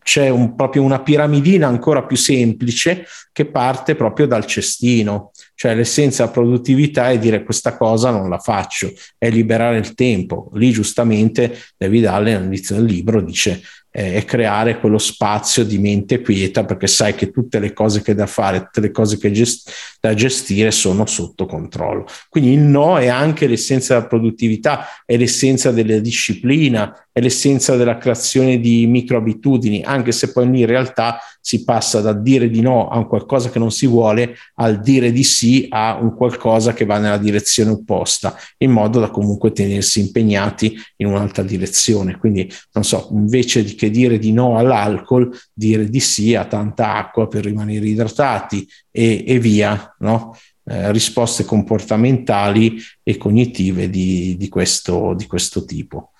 c'è 0.02 0.28
un, 0.28 0.56
proprio 0.56 0.82
una 0.82 1.02
piramidina 1.02 1.68
ancora 1.68 2.02
più 2.02 2.16
semplice 2.16 3.06
che 3.30 3.44
parte 3.44 3.94
proprio 3.94 4.26
dal 4.26 4.44
cestino. 4.44 5.30
Cioè 5.54 5.74
l'essenza 5.74 6.30
produttività 6.30 7.10
è 7.10 7.18
dire 7.18 7.44
questa 7.44 7.76
cosa 7.76 8.10
non 8.10 8.28
la 8.28 8.38
faccio, 8.38 8.92
è 9.16 9.30
liberare 9.30 9.78
il 9.78 9.94
tempo. 9.94 10.50
Lì 10.54 10.70
giustamente 10.72 11.56
David 11.76 12.06
Allen 12.06 12.36
all'inizio 12.36 12.76
del 12.76 12.84
libro 12.84 13.20
dice 13.20 13.62
eh, 13.96 14.14
è 14.14 14.24
creare 14.24 14.80
quello 14.80 14.98
spazio 14.98 15.64
di 15.64 15.78
mente 15.78 16.20
quieta 16.20 16.64
perché 16.64 16.88
sai 16.88 17.14
che 17.14 17.30
tutte 17.30 17.60
le 17.60 17.72
cose 17.72 18.02
che 18.02 18.14
da 18.14 18.26
fare, 18.26 18.64
tutte 18.64 18.80
le 18.80 18.90
cose 18.90 19.16
gest- 19.30 19.70
da 20.00 20.14
gestire 20.14 20.72
sono 20.72 21.06
sotto 21.06 21.46
controllo. 21.46 22.04
Quindi 22.28 22.52
il 22.52 22.60
no 22.60 22.98
è 22.98 23.06
anche 23.06 23.46
l'essenza 23.46 23.94
della 23.94 24.06
produttività, 24.08 24.88
è 25.06 25.16
l'essenza 25.16 25.70
della 25.70 26.00
disciplina, 26.00 27.03
è 27.14 27.20
l'essenza 27.20 27.76
della 27.76 27.96
creazione 27.96 28.58
di 28.58 28.88
microabitudini, 28.88 29.84
anche 29.84 30.10
se 30.10 30.32
poi 30.32 30.46
in 30.46 30.66
realtà 30.66 31.20
si 31.40 31.62
passa 31.62 32.00
da 32.00 32.12
dire 32.12 32.50
di 32.50 32.60
no 32.60 32.88
a 32.88 32.98
un 32.98 33.06
qualcosa 33.06 33.50
che 33.50 33.60
non 33.60 33.70
si 33.70 33.86
vuole 33.86 34.34
al 34.54 34.80
dire 34.80 35.12
di 35.12 35.22
sì 35.22 35.64
a 35.70 35.96
un 36.00 36.16
qualcosa 36.16 36.72
che 36.72 36.84
va 36.84 36.98
nella 36.98 37.18
direzione 37.18 37.70
opposta, 37.70 38.36
in 38.58 38.72
modo 38.72 38.98
da 38.98 39.10
comunque 39.10 39.52
tenersi 39.52 40.00
impegnati 40.00 40.76
in 40.96 41.06
un'altra 41.06 41.44
direzione. 41.44 42.18
Quindi, 42.18 42.50
non 42.72 42.82
so, 42.82 43.08
invece 43.12 43.62
di 43.62 43.76
che 43.76 43.90
dire 43.90 44.18
di 44.18 44.32
no 44.32 44.58
all'alcol, 44.58 45.30
dire 45.52 45.88
di 45.88 46.00
sì 46.00 46.34
a 46.34 46.46
tanta 46.46 46.96
acqua 46.96 47.28
per 47.28 47.44
rimanere 47.44 47.86
idratati 47.86 48.66
e, 48.90 49.22
e 49.24 49.38
via, 49.38 49.94
no? 50.00 50.36
Eh, 50.66 50.90
risposte 50.90 51.44
comportamentali 51.44 52.76
e 53.04 53.18
cognitive 53.18 53.88
di, 53.88 54.34
di, 54.36 54.48
questo, 54.48 55.14
di 55.14 55.26
questo 55.26 55.64
tipo. 55.64 56.13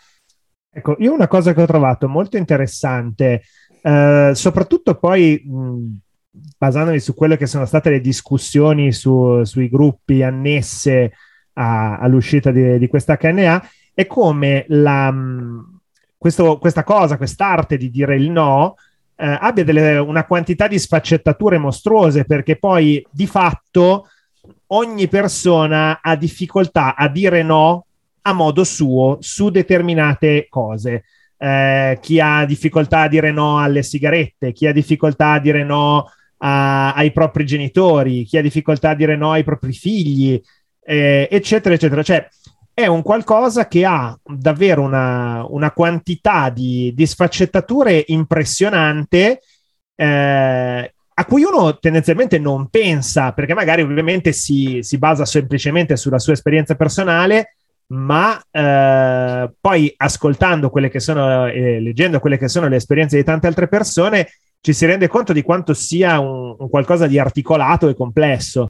Ecco, 0.77 0.97
io 0.99 1.13
una 1.13 1.29
cosa 1.29 1.55
che 1.55 1.63
ho 1.63 1.67
trovato 1.67 2.09
molto 2.09 2.37
interessante, 2.37 3.43
eh, 3.81 4.33
soprattutto 4.35 4.97
poi 4.97 5.41
mh, 5.41 5.99
basandomi 6.59 6.99
su 6.99 7.15
quelle 7.15 7.37
che 7.37 7.47
sono 7.47 7.65
state 7.65 7.91
le 7.91 8.01
discussioni 8.01 8.91
su, 8.91 9.45
sui 9.45 9.69
gruppi 9.69 10.25
annesse 10.25 11.13
a, 11.53 11.99
all'uscita 11.99 12.51
di, 12.51 12.77
di 12.79 12.89
questa 12.89 13.17
HNA, 13.17 13.69
è 13.95 14.05
come 14.09 14.65
la, 14.69 15.15
questo, 16.19 16.59
questa 16.59 16.83
cosa, 16.83 17.17
quest'arte 17.19 17.77
di 17.77 17.89
dire 17.89 18.17
il 18.17 18.29
no, 18.33 18.75
eh, 19.15 19.39
abbia 19.41 19.63
delle, 19.63 19.99
una 19.99 20.25
quantità 20.25 20.67
di 20.67 20.81
sfaccettature 20.81 21.57
mostruose, 21.57 22.25
perché 22.25 22.57
poi 22.57 23.07
di 23.13 23.29
fatto 23.29 24.09
ogni 24.69 25.07
persona 25.07 26.01
ha 26.03 26.17
difficoltà 26.17 26.97
a 26.97 27.07
dire 27.09 27.45
no 27.45 27.87
a 28.27 28.33
modo 28.33 28.65
suo 28.65 29.19
su 29.21 29.51
determinate 29.51 30.47
cose. 30.49 31.05
Eh, 31.37 31.99
chi 32.01 32.21
ha 32.21 32.45
difficoltà 32.47 33.03
a 33.03 33.09
dire 33.09 33.33
no 33.33 33.59
alle 33.59 33.83
sigarette, 33.83 34.53
chi 34.53 34.67
ha 34.67 34.73
difficoltà 34.73 35.33
a 35.33 35.41
dire 35.41 35.63
no 35.65 36.11
a, 36.39 36.95
ai 36.95 37.13
propri 37.13 37.45
genitori, 37.45 38.25
chi 38.25 38.39
ha 38.39 38.43
difficoltà 38.43 38.91
a 38.91 38.95
dire 38.95 39.17
no 39.17 39.33
ai 39.33 39.45
propri 39.45 39.73
figli, 39.73 40.41
eh, 40.83 41.29
eccetera, 41.31 41.75
eccetera. 41.75 42.03
Cioè, 42.03 42.29
è 42.73 42.87
un 42.87 43.03
qualcosa 43.03 43.69
che 43.69 43.85
ha 43.85 44.19
davvero 44.25 44.83
una, 44.83 45.45
una 45.49 45.71
quantità 45.71 46.51
di, 46.51 46.93
di, 46.95 47.07
sfaccettature 47.07 48.05
impressionante 48.09 49.41
eh, 49.95 50.95
a 51.17 51.25
cui 51.27 51.45
uno 51.45 51.79
tendenzialmente 51.79 52.39
non 52.39 52.69
pensa, 52.69 53.33
perché 53.33 53.55
magari 53.55 53.83
ovviamente 53.83 54.33
si, 54.33 54.79
si 54.83 54.99
basa 54.99 55.25
semplicemente 55.25 55.97
sulla 55.97 56.19
sua 56.19 56.33
esperienza 56.33 56.75
personale, 56.75 57.57
ma 57.89 58.41
eh, 58.51 59.53
poi 59.61 59.93
ascoltando 59.97 60.71
quelle 60.71 60.89
che 60.89 61.01
sono, 61.01 61.47
eh, 61.47 61.81
leggendo 61.81 62.21
quelle 62.21 62.39
che 62.39 62.49
sono 62.49 62.69
le 62.69 62.77
esperienze 62.77 63.17
di 63.17 63.25
tante 63.25 63.47
altre 63.47 63.69
persone, 63.69 64.29
ci 64.61 64.73
si 64.73 64.87
rende 64.87 65.09
conto 65.09 65.33
di 65.33 65.43
quanto 65.43 65.75
sia 65.75 66.19
un, 66.19 66.57
un 66.59 66.69
qualcosa 66.71 67.07
di 67.07 67.19
articolato 67.19 67.89
e 67.89 67.95
complesso. 67.95 68.69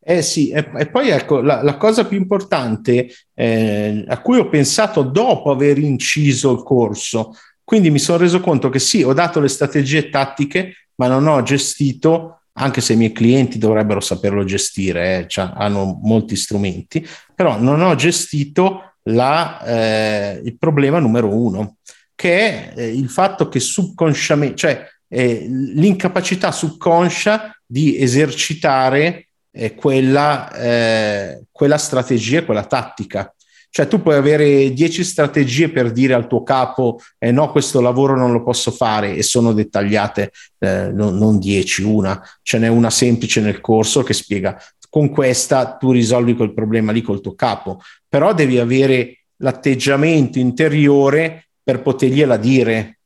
Eh 0.00 0.22
sì, 0.22 0.50
e, 0.50 0.70
e 0.78 0.86
poi 0.88 1.10
ecco, 1.10 1.40
la, 1.40 1.62
la, 1.62 1.76
cosa 1.76 2.06
più 2.06 2.16
importante 2.16 3.08
eh, 3.34 4.04
a 4.06 4.20
cui 4.22 4.38
ho 4.38 4.48
pensato 4.48 5.02
dopo 5.02 5.50
aver 5.50 5.76
inciso 5.76 6.52
il 6.52 6.62
corso, 6.62 7.34
quindi 7.62 7.90
mi 7.90 7.98
sono 7.98 8.16
reso 8.16 8.40
conto 8.40 8.70
che 8.70 8.78
sì, 8.78 9.02
ho 9.02 9.12
dato 9.12 9.40
le 9.40 9.48
strategie 9.48 10.08
tattiche, 10.08 10.88
ma 10.94 11.08
non 11.08 11.26
ho 11.26 11.42
gestito, 11.42 12.44
anche 12.58 12.80
se 12.80 12.92
i 12.92 12.96
miei 12.96 13.12
clienti 13.12 13.58
dovrebbero 13.58 14.00
saperlo 14.00 14.44
gestire, 14.44 15.18
eh, 15.18 15.26
cioè, 15.28 15.50
hanno 15.54 15.98
molti 16.02 16.36
strumenti, 16.36 17.06
però 17.34 17.58
non 17.58 17.80
ho 17.80 17.94
gestito 17.94 18.94
la, 19.04 19.62
eh, 19.64 20.40
il 20.44 20.58
problema 20.58 20.98
numero 20.98 21.34
uno, 21.34 21.76
che 22.14 22.38
è 22.38 22.72
eh, 22.76 22.88
il 22.88 23.08
fatto 23.08 23.48
che 23.48 23.60
subconsciamente, 23.60 24.56
cioè 24.56 24.86
eh, 25.08 25.46
l'incapacità 25.48 26.50
subconscia 26.50 27.56
di 27.64 27.98
esercitare 27.98 29.28
eh, 29.50 29.74
quella, 29.74 30.52
eh, 30.52 31.44
quella 31.50 31.78
strategia, 31.78 32.44
quella 32.44 32.64
tattica. 32.64 33.32
Cioè 33.70 33.86
tu 33.86 34.02
puoi 34.02 34.16
avere 34.16 34.72
dieci 34.72 35.04
strategie 35.04 35.68
per 35.68 35.92
dire 35.92 36.14
al 36.14 36.26
tuo 36.26 36.42
capo 36.42 37.00
eh, 37.18 37.30
no, 37.30 37.50
questo 37.50 37.80
lavoro 37.80 38.16
non 38.16 38.32
lo 38.32 38.42
posso 38.42 38.70
fare 38.70 39.14
e 39.14 39.22
sono 39.22 39.52
dettagliate, 39.52 40.32
eh, 40.58 40.90
non 40.90 41.38
dieci, 41.38 41.82
una. 41.82 42.20
Ce 42.42 42.58
n'è 42.58 42.68
una 42.68 42.90
semplice 42.90 43.40
nel 43.40 43.60
corso 43.60 44.02
che 44.02 44.14
spiega 44.14 44.58
con 44.90 45.10
questa 45.10 45.76
tu 45.76 45.92
risolvi 45.92 46.34
quel 46.34 46.54
problema 46.54 46.92
lì 46.92 47.02
col 47.02 47.20
tuo 47.20 47.34
capo, 47.34 47.80
però 48.08 48.32
devi 48.32 48.58
avere 48.58 49.24
l'atteggiamento 49.36 50.38
interiore 50.38 51.48
per 51.62 51.82
potergliela 51.82 52.36
dire, 52.36 53.00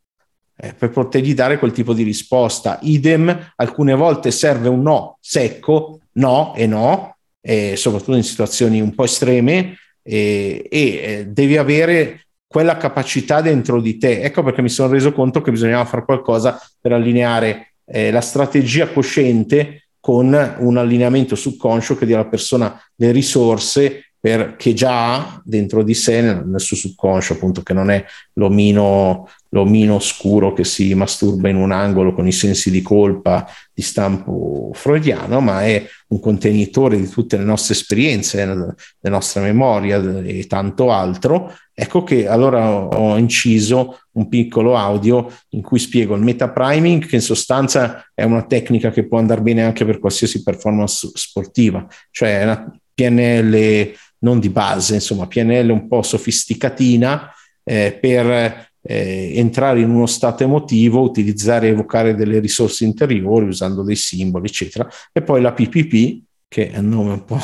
eh, 0.57 0.73
per 0.75 0.90
potergli 0.90 1.35
dare 1.35 1.59
quel 1.59 1.73
tipo 1.73 1.92
di 1.92 2.04
risposta. 2.04 2.78
Idem, 2.83 3.52
alcune 3.57 3.95
volte 3.95 4.31
serve 4.31 4.69
un 4.69 4.83
no 4.83 5.19
secco 5.21 6.00
no 6.12 6.54
e 6.54 6.66
no, 6.66 7.16
e 7.40 7.75
soprattutto 7.76 8.16
in 8.16 8.23
situazioni 8.23 8.81
un 8.81 8.95
po' 8.95 9.04
estreme, 9.04 9.76
e, 10.03 10.67
e 10.71 10.81
eh, 10.81 11.27
devi 11.27 11.57
avere 11.57 12.27
quella 12.47 12.77
capacità 12.77 13.41
dentro 13.41 13.81
di 13.81 13.97
te. 13.97 14.21
Ecco 14.21 14.43
perché 14.43 14.62
mi 14.62 14.69
sono 14.69 14.93
reso 14.93 15.12
conto 15.12 15.41
che 15.41 15.51
bisognava 15.51 15.85
fare 15.85 16.05
qualcosa 16.05 16.61
per 16.81 16.93
allineare 16.93 17.75
eh, 17.87 18.11
la 18.11 18.21
strategia 18.21 18.88
cosciente 18.88 19.88
con 19.99 20.57
un 20.59 20.77
allineamento 20.77 21.35
subconscio 21.37 21.97
che 21.97 22.07
dia 22.07 22.17
alla 22.17 22.29
persona 22.29 22.79
le 22.97 23.12
risorse 23.12 24.12
per, 24.23 24.55
che 24.55 24.73
già 24.73 25.17
ha 25.17 25.43
dentro 25.45 25.83
di 25.83 25.95
sé 25.95 26.21
nel, 26.21 26.47
nel 26.47 26.61
suo 26.61 26.77
subconscio, 26.77 27.33
appunto, 27.33 27.63
che 27.63 27.73
non 27.73 27.91
è 27.91 28.05
l'omino 28.35 29.27
l'omino 29.55 29.97
oscuro 29.97 30.53
che 30.53 30.65
si 30.65 30.95
masturba 30.95 31.49
in 31.49 31.57
un 31.57 31.73
angolo 31.73 32.15
con 32.15 32.27
i 32.27 32.33
sensi 32.33 32.71
di 32.71 32.81
colpa 32.81 33.47
di 33.73 33.83
stampo 33.83 34.71
freudiano, 34.73 35.41
ma 35.41 35.65
è 35.65 35.87
un 36.09 36.21
contenitore 36.21 36.99
di 36.99 37.09
tutte 37.09 37.37
le 37.37 37.45
nostre 37.45 37.75
esperienze, 37.75 38.45
la 38.45 39.11
nostra 39.11 39.43
memoria 39.43 40.01
e 40.23 40.47
tanto 40.47 40.91
altro. 40.91 41.55
Ecco 41.75 42.03
che 42.03 42.27
allora 42.29 42.71
ho 42.71 43.17
inciso 43.19 44.01
un 44.13 44.29
piccolo 44.29 44.77
audio 44.77 45.31
in 45.51 45.63
cui 45.63 45.79
spiego 45.79 46.15
il 46.15 46.23
meta 46.23 46.51
priming, 46.51 47.05
che 47.05 47.17
in 47.17 47.23
sostanza 47.23 48.11
è 48.15 48.25
una 48.25 48.45
tecnica 48.45 48.91
che 48.91 49.07
può 49.07 49.19
andare 49.19 49.43
bene 49.43 49.65
anche 49.65 49.85
per 49.85 49.99
qualsiasi 49.99 50.43
performance 50.43 51.11
sportiva, 51.13 51.87
cioè 52.11 52.43
una 52.43 52.73
PNL 52.95 53.95
non 54.23 54.41
di 54.41 54.49
base, 54.49 54.95
insomma, 54.95 55.27
PNL 55.27 55.71
un 55.71 55.89
po' 55.89 56.03
sofisticatina 56.03 57.31
eh, 57.65 57.97
per 58.01 58.71
eh, 58.83 59.33
entrare 59.37 59.81
in 59.81 59.91
uno 59.91 60.07
stato 60.07 60.43
emotivo, 60.43 61.01
utilizzare 61.01 61.69
e 61.69 61.71
evocare 61.71 62.15
delle 62.15 62.41
risorse 62.41 62.85
interiori 62.85 63.47
usando 63.47 63.83
dei 63.83 63.97
simboli, 63.97 64.47
eccetera. 64.47 64.89
E 65.13 65.23
poi 65.23 65.41
la 65.41 65.53
PPP, 65.53 66.23
che 66.49 66.71
è 66.71 66.79
un 66.79 66.89
nome 66.89 67.13
un 67.13 67.25
po', 67.25 67.41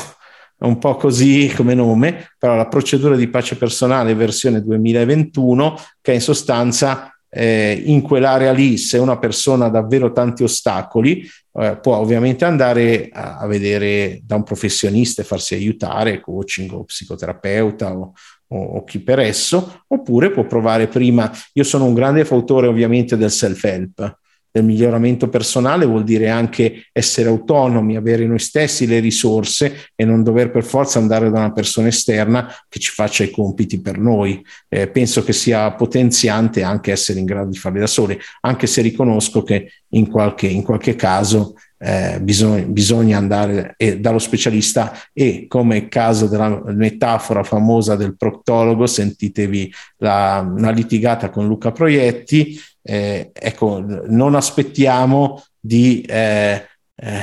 un 0.59 0.77
po' 0.77 0.95
così 0.95 1.51
come 1.55 1.73
nome, 1.73 2.33
però 2.37 2.55
la 2.55 2.67
procedura 2.67 3.15
di 3.15 3.29
pace 3.29 3.55
personale 3.55 4.13
versione 4.13 4.61
2021, 4.61 5.79
che 6.01 6.13
in 6.13 6.21
sostanza 6.21 7.13
eh, 7.29 7.81
in 7.85 8.01
quell'area 8.01 8.51
lì, 8.51 8.77
se 8.77 8.97
una 8.97 9.17
persona 9.17 9.65
ha 9.65 9.69
davvero 9.69 10.11
tanti 10.11 10.43
ostacoli, 10.43 11.29
eh, 11.53 11.77
può 11.81 11.95
ovviamente 11.97 12.45
andare 12.45 13.09
a, 13.11 13.37
a, 13.37 13.47
vedere 13.47 14.21
da 14.23 14.35
un 14.35 14.43
professionista 14.43 15.21
e 15.21 15.25
farsi 15.25 15.53
aiutare, 15.53 16.19
coaching 16.19 16.71
o 16.71 16.83
psicoterapeuta 16.83 17.95
o, 17.95 18.13
o, 18.47 18.57
o, 18.57 18.83
chi 18.83 18.99
per 18.99 19.19
esso, 19.19 19.83
oppure 19.87 20.31
può 20.31 20.45
provare 20.45 20.87
prima. 20.87 21.31
Io 21.53 21.63
sono 21.63 21.85
un 21.85 21.93
grande 21.93 22.25
fautore 22.25 22.67
ovviamente 22.67 23.15
del 23.15 23.31
self-help, 23.31 24.17
del 24.51 24.63
miglioramento 24.63 25.29
personale 25.29 25.85
vuol 25.85 26.03
dire 26.03 26.29
anche 26.29 26.87
essere 26.91 27.29
autonomi, 27.29 27.95
avere 27.95 28.25
noi 28.25 28.39
stessi 28.39 28.87
le 28.87 28.99
risorse 28.99 29.89
e 29.95 30.05
non 30.05 30.23
dover 30.23 30.51
per 30.51 30.63
forza 30.63 30.99
andare 30.99 31.29
da 31.29 31.39
una 31.39 31.53
persona 31.53 31.87
esterna 31.87 32.53
che 32.67 32.79
ci 32.79 32.91
faccia 32.91 33.23
i 33.23 33.31
compiti 33.31 33.79
per 33.79 33.97
noi. 33.97 34.43
Eh, 34.67 34.87
penso 34.87 35.23
che 35.23 35.33
sia 35.33 35.71
potenziante 35.73 36.63
anche 36.63 36.91
essere 36.91 37.19
in 37.19 37.25
grado 37.25 37.49
di 37.49 37.57
farli 37.57 37.79
da 37.79 37.87
soli, 37.87 38.17
anche 38.41 38.67
se 38.67 38.81
riconosco 38.81 39.43
che 39.43 39.71
in 39.89 40.09
qualche, 40.09 40.47
in 40.47 40.63
qualche 40.63 40.95
caso 40.95 41.55
eh, 41.81 42.19
bisogna, 42.21 42.63
bisogna, 42.63 43.17
andare 43.17 43.73
eh, 43.77 43.99
dallo 43.99 44.19
specialista 44.19 44.93
e 45.13 45.45
come 45.47 45.87
caso 45.87 46.27
della 46.27 46.61
metafora 46.73 47.43
famosa 47.43 47.95
del 47.95 48.17
proctologo, 48.17 48.85
sentitevi 48.85 49.73
la, 49.97 50.45
una 50.45 50.71
litigata 50.71 51.29
con 51.29 51.47
Luca 51.47 51.71
Proietti, 51.71 52.59
eh, 52.89 53.29
ecco, 53.33 53.83
non 54.07 54.33
aspettiamo 54.33 55.43
di... 55.59 56.01
Eh, 56.01 56.65
eh, 56.95 57.21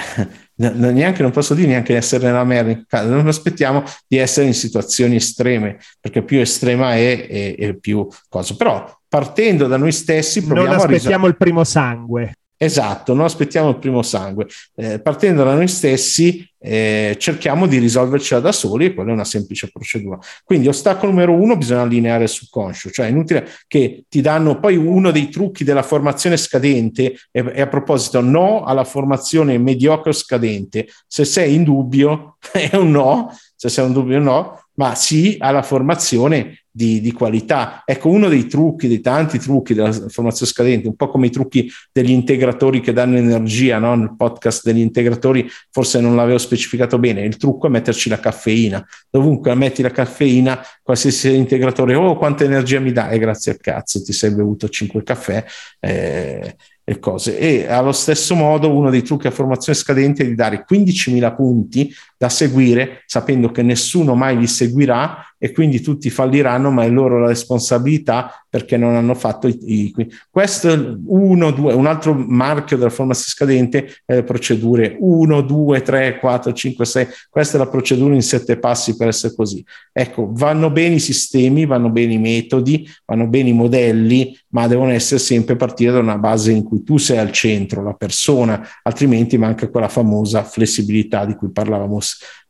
neanche 0.59 1.20
non 1.20 1.33
posso 1.33 1.52
dire 1.52 1.68
neanche 1.68 1.94
essere 1.94 2.24
nella 2.26 2.44
merda, 2.44 3.02
non 3.02 3.26
aspettiamo 3.26 3.83
di 4.07 4.16
essere 4.16 4.46
in 4.46 4.55
situazioni 4.55 5.16
estreme, 5.16 5.79
perché 6.00 6.22
più 6.22 6.38
estrema 6.38 6.94
è, 6.94 7.26
è, 7.26 7.57
è 7.57 7.74
più 7.74 8.07
cosa. 8.29 8.55
Però 8.55 9.00
partendo 9.09 9.66
da 9.66 9.76
noi 9.76 9.92
stessi 9.92 10.42
proviamo 10.44 10.68
non 10.68 10.76
aspettiamo 10.76 11.26
a 11.26 11.29
risal- 11.29 11.29
il 11.31 11.37
primo 11.37 11.64
sangue. 11.64 12.33
Esatto, 12.59 13.12
non 13.12 13.27
aspettiamo 13.27 13.69
il 13.69 13.79
primo 13.79 14.03
sangue. 14.03 14.47
Eh, 14.75 15.01
partendo 15.01 15.45
da 15.45 15.55
noi 15.55 15.69
stessi, 15.69 16.49
eh, 16.59 17.14
cerchiamo 17.19 17.66
di 17.66 17.77
risolvercela 17.79 18.40
da 18.40 18.51
soli 18.51 18.87
e 18.87 18.95
quella 18.95 19.11
è 19.11 19.12
una 19.12 19.25
semplice 19.25 19.71
procedura. 19.71 20.19
Quindi, 20.42 20.66
ostacolo 20.69 21.12
numero 21.12 21.33
uno, 21.33 21.57
bisogna 21.57 21.83
allineare 21.83 22.25
il 22.25 22.29
subconscio, 22.31 22.90
cioè 22.90 23.07
è 23.07 23.11
inutile 23.11 23.47
che 23.66 24.05
ti 24.09 24.23
danno 24.23 24.59
poi 24.59 24.77
uno 24.77 25.11
dei 25.11 25.29
trucchi 25.29 25.64
della 25.64 25.83
formazione 25.83 26.38
scadente, 26.38 27.14
e, 27.31 27.53
e 27.55 27.61
a 27.61 27.66
proposito, 27.66 28.21
no 28.23 28.64
alla 28.64 28.85
formazione 28.85 29.59
mediocre 29.59 30.12
scadente. 30.12 30.88
Se 31.07 31.27
sei 31.27 31.55
in 31.55 31.62
dubbio, 31.62 32.38
è 32.53 32.75
un 32.77 32.90
no, 32.90 33.37
se 33.55 33.69
sei 33.69 33.87
in 33.87 33.92
dubbio, 33.92 34.19
no, 34.19 34.65
ma 34.76 34.94
sì 34.94 35.36
alla 35.38 35.62
formazione 35.62 36.60
di, 36.70 37.00
di, 37.00 37.12
qualità. 37.12 37.82
Ecco, 37.86 38.10
uno 38.10 38.28
dei 38.28 38.46
trucchi, 38.46 38.86
dei 38.86 39.00
tanti 39.00 39.38
trucchi 39.38 39.72
della 39.72 39.92
formazione 39.92 40.50
scadente, 40.50 40.88
un 40.88 40.94
po' 40.94 41.08
come 41.08 41.28
i 41.28 41.30
trucchi 41.30 41.70
degli 41.90 42.10
integratori 42.10 42.80
che 42.80 42.92
danno 42.92 43.16
energia, 43.16 43.78
no? 43.78 43.94
nel 43.94 44.14
podcast 44.14 44.62
degli 44.64 44.80
integratori 44.80 45.48
forse 45.70 46.00
non 46.00 46.14
l'avevo 46.16 46.36
specificato 46.36 46.98
bene, 46.98 47.22
il 47.22 47.38
trucco 47.38 47.66
è 47.66 47.70
metterci 47.70 48.10
la 48.10 48.20
caffeina. 48.20 48.86
Dovunque 49.08 49.54
metti 49.54 49.80
la 49.80 49.90
caffeina, 49.90 50.60
qualsiasi 50.82 51.34
integratore, 51.34 51.94
oh 51.94 52.16
quanta 52.16 52.44
energia 52.44 52.78
mi 52.78 52.92
dà, 52.92 53.08
e 53.08 53.18
grazie 53.18 53.52
al 53.52 53.58
cazzo, 53.58 54.02
ti 54.02 54.12
sei 54.12 54.34
bevuto 54.34 54.68
5 54.68 55.02
caffè. 55.02 55.44
Eh, 55.80 56.56
e 56.88 57.01
cose. 57.01 57.37
E 57.37 57.66
allo 57.66 57.90
stesso 57.90 58.37
modo 58.37 58.72
uno 58.72 58.90
dei 58.90 59.03
trucchi 59.03 59.27
a 59.27 59.33
formazione 59.33 59.77
scadente 59.77 60.22
è 60.22 60.27
di 60.29 60.37
dare 60.37 60.64
15.000 60.70 61.35
punti 61.35 61.92
da 62.16 62.29
seguire, 62.29 63.03
sapendo 63.07 63.51
che 63.51 63.62
nessuno 63.62 64.14
mai 64.14 64.38
li 64.38 64.46
seguirà 64.46 65.18
e 65.38 65.53
quindi 65.53 65.81
tutti 65.81 66.11
falliranno, 66.11 66.70
ma 66.70 66.85
è 66.85 66.88
loro 66.88 67.18
la 67.18 67.29
responsabilità 67.29 68.44
perché 68.49 68.77
non 68.77 68.94
hanno 68.94 69.14
fatto 69.14 69.49
i... 69.49 69.59
i 69.64 69.94
questo 70.31 70.72
è 70.72 70.96
uno, 71.07 71.51
due, 71.51 71.75
un 71.75 71.87
altro 71.87 72.14
marchio 72.14 72.77
della 72.77 72.90
formazione 72.90 73.29
scadente 73.29 73.96
è 74.05 74.14
le 74.14 74.25
procedure 74.25 74.96
1, 74.99 75.40
2, 75.42 75.83
3, 75.83 76.18
4, 76.18 76.53
5, 76.53 76.85
6. 76.85 77.07
Questa 77.29 77.57
è 77.57 77.61
la 77.61 77.68
procedura 77.68 78.14
in 78.14 78.22
sette 78.22 78.59
passi 78.59 78.96
per 78.96 79.09
essere 79.09 79.35
così. 79.35 79.64
Ecco, 79.92 80.31
vanno 80.33 80.70
bene 80.70 80.94
i 80.94 81.01
sistemi, 81.01 81.66
vanno 81.66 81.90
bene 81.90 82.14
i 82.14 82.18
metodi, 82.18 82.88
vanno 83.05 83.27
bene 83.27 83.51
i 83.51 83.55
modelli, 83.55 84.37
ma 84.49 84.66
devono 84.66 84.90
essere 84.90 85.20
sempre 85.20 85.57
partire 85.57 85.92
da 85.92 85.99
una 85.99 86.18
base 86.18 86.53
in 86.53 86.62
cui 86.62 86.83
tu 86.83 86.96
sei 86.96 87.18
al 87.18 87.33
centro, 87.33 87.83
la 87.83 87.94
persona, 87.94 88.66
altrimenti 88.83 89.37
manca 89.37 89.68
quella 89.68 89.88
famosa 89.88 90.42
flessibilità 90.44 91.25
di 91.25 91.35
cui 91.35 91.51
parlavamo 91.51 92.01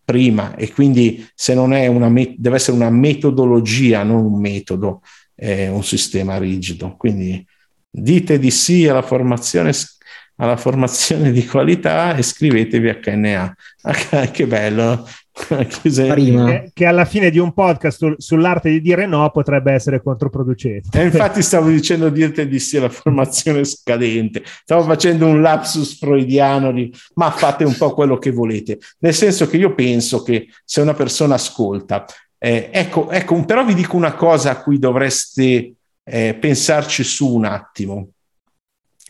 prima 0.07 0.55
e 0.55 0.73
quindi 0.73 1.29
se 1.35 1.53
non 1.53 1.73
è 1.73 1.89
una 1.89 2.09
met- 2.09 2.37
deve 2.39 2.57
essere 2.57 2.77
una 2.77 2.91
metodologia, 2.91 4.05
non 4.05 4.25
un 4.25 4.41
metodo, 4.41 5.03
è 5.35 5.67
un 5.67 5.83
sistema 5.83 6.39
rigido. 6.39 6.95
Quindi 6.97 7.45
dite 7.91 8.39
di 8.39 8.53
sì 8.53 8.87
alla 8.87 9.03
formazione, 9.03 9.73
alla 10.37 10.57
formazione 10.57 11.33
di 11.33 11.45
qualità 11.45 12.15
e 12.15 12.21
iscrivetevi 12.21 12.89
a 12.89 12.99
KNA. 13.01 13.57
che 14.33 14.47
bello, 14.47 15.09
che, 15.83 16.71
che, 16.73 16.87
alla 16.87 17.05
fine 17.05 17.31
di 17.31 17.39
un 17.39 17.53
podcast 17.53 17.99
sul, 17.99 18.15
sull'arte 18.17 18.71
di 18.71 18.81
dire 18.81 19.07
no 19.07 19.31
potrebbe 19.31 19.73
essere 19.73 20.03
controproducente. 20.03 20.99
E 20.99 21.05
infatti 21.05 21.43
stavo 21.43 21.69
dicendo 21.69 22.09
dirti 22.09 22.49
di 22.49 22.59
sì 22.59 22.79
alla 22.79 22.89
formazione 22.89 23.63
scadente, 23.65 24.43
stavo 24.45 24.85
facendo 24.85 25.27
un 25.27 25.43
lapsus 25.43 25.99
freudiano 25.99 26.73
di 26.73 26.91
ma 27.15 27.31
fate 27.31 27.65
un 27.65 27.77
po' 27.77 27.93
quello 27.93 28.17
che 28.17 28.31
volete, 28.31 28.79
nel 29.01 29.13
senso 29.13 29.47
che 29.47 29.59
io 29.59 29.75
penso 29.75 30.23
che 30.23 30.49
se 30.65 30.81
una 30.81 30.95
persona 30.95 31.35
ascolta, 31.35 32.07
eh, 32.39 32.71
ecco, 32.73 33.11
ecco, 33.11 33.45
però 33.45 33.63
vi 33.65 33.75
dico 33.75 33.97
una 33.97 34.15
cosa 34.15 34.53
a 34.53 34.63
cui 34.63 34.79
dovreste 34.79 35.75
eh, 36.03 36.35
pensarci 36.35 37.05
su 37.05 37.35
un 37.35 37.45
attimo, 37.45 38.09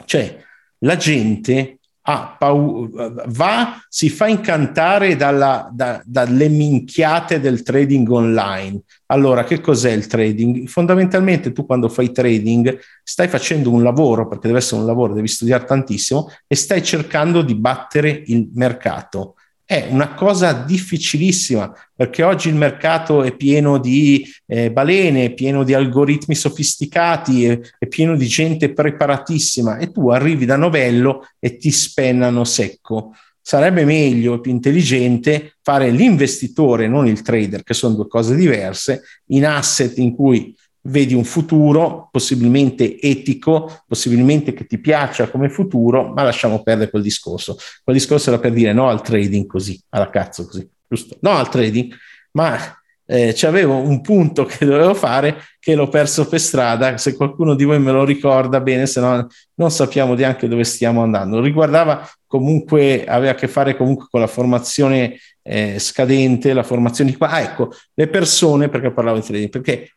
cioè 0.04 0.44
la 0.78 0.96
gente 0.96 1.75
ha 2.08 2.36
paura, 2.38 3.12
va, 3.26 3.84
si 3.88 4.08
fa 4.08 4.28
incantare 4.28 5.16
dalla, 5.16 5.68
da, 5.72 6.00
dalle 6.04 6.48
minchiate 6.48 7.40
del 7.40 7.62
trading 7.62 8.08
online. 8.08 8.82
Allora, 9.06 9.42
che 9.42 9.60
cos'è 9.60 9.90
il 9.90 10.06
trading? 10.06 10.68
Fondamentalmente 10.68 11.52
tu 11.52 11.66
quando 11.66 11.88
fai 11.88 12.12
trading 12.12 12.78
stai 13.02 13.26
facendo 13.26 13.72
un 13.72 13.82
lavoro, 13.82 14.28
perché 14.28 14.46
deve 14.46 14.60
essere 14.60 14.80
un 14.80 14.86
lavoro, 14.86 15.14
devi 15.14 15.26
studiare 15.26 15.64
tantissimo, 15.64 16.30
e 16.46 16.54
stai 16.54 16.82
cercando 16.84 17.42
di 17.42 17.56
battere 17.56 18.22
il 18.26 18.50
mercato. 18.54 19.34
È 19.68 19.88
una 19.90 20.14
cosa 20.14 20.52
difficilissima 20.52 21.74
perché 21.92 22.22
oggi 22.22 22.48
il 22.48 22.54
mercato 22.54 23.24
è 23.24 23.34
pieno 23.34 23.78
di 23.78 24.24
eh, 24.46 24.70
balene, 24.70 25.24
è 25.24 25.34
pieno 25.34 25.64
di 25.64 25.74
algoritmi 25.74 26.36
sofisticati, 26.36 27.46
è, 27.46 27.58
è, 27.76 27.88
pieno 27.88 28.14
di 28.14 28.28
gente 28.28 28.72
preparatissima 28.72 29.78
e 29.78 29.90
tu 29.90 30.08
arrivi 30.08 30.44
da 30.44 30.54
novello 30.54 31.26
e 31.40 31.56
ti 31.56 31.72
spennano 31.72 32.44
secco. 32.44 33.16
Sarebbe 33.40 33.84
meglio 33.84 34.34
e 34.34 34.40
più 34.40 34.52
intelligente 34.52 35.56
fare 35.60 35.90
l'investitore, 35.90 36.86
non 36.86 37.08
il 37.08 37.22
trader, 37.22 37.64
che 37.64 37.74
sono 37.74 37.96
due 37.96 38.06
cose 38.06 38.36
diverse, 38.36 39.02
in 39.30 39.44
asset 39.46 39.98
in 39.98 40.14
cui 40.14 40.54
vedi 40.86 41.14
un 41.14 41.24
futuro 41.24 42.08
possibilmente 42.10 43.00
etico, 43.00 43.82
possibilmente 43.86 44.52
che 44.52 44.66
ti 44.66 44.78
piaccia 44.78 45.28
come 45.30 45.48
futuro, 45.48 46.12
ma 46.12 46.22
lasciamo 46.22 46.62
perdere 46.62 46.90
quel 46.90 47.02
discorso. 47.02 47.56
Quel 47.82 47.96
discorso 47.96 48.30
era 48.30 48.38
per 48.38 48.52
dire 48.52 48.72
no 48.72 48.88
al 48.88 49.02
trading 49.02 49.46
così, 49.46 49.80
alla 49.90 50.10
cazzo 50.10 50.46
così, 50.46 50.68
giusto? 50.88 51.16
No 51.20 51.32
al 51.32 51.48
trading, 51.48 51.94
ma 52.32 52.58
eh, 53.06 53.32
c'avevo 53.34 53.76
un 53.76 54.00
punto 54.00 54.44
che 54.44 54.64
dovevo 54.66 54.94
fare 54.94 55.42
che 55.58 55.74
l'ho 55.74 55.88
perso 55.88 56.28
per 56.28 56.40
strada, 56.40 56.96
se 56.96 57.14
qualcuno 57.14 57.54
di 57.54 57.64
voi 57.64 57.78
me 57.78 57.92
lo 57.92 58.04
ricorda 58.04 58.60
bene, 58.60 58.86
se 58.86 59.00
no 59.00 59.26
non 59.54 59.70
sappiamo 59.70 60.14
neanche 60.14 60.48
dove 60.48 60.64
stiamo 60.64 61.02
andando. 61.02 61.40
Riguardava 61.40 62.08
comunque, 62.26 63.04
aveva 63.04 63.32
a 63.32 63.34
che 63.34 63.48
fare 63.48 63.76
comunque 63.76 64.06
con 64.10 64.20
la 64.20 64.26
formazione 64.26 65.18
eh, 65.42 65.78
scadente, 65.78 66.52
la 66.52 66.62
formazione 66.62 67.10
di 67.10 67.16
qua. 67.16 67.30
Ah, 67.30 67.40
ecco, 67.40 67.70
le 67.94 68.08
persone, 68.08 68.68
perché 68.68 68.92
parlavo 68.92 69.18
di 69.18 69.24
trading, 69.24 69.50
perché 69.50 69.90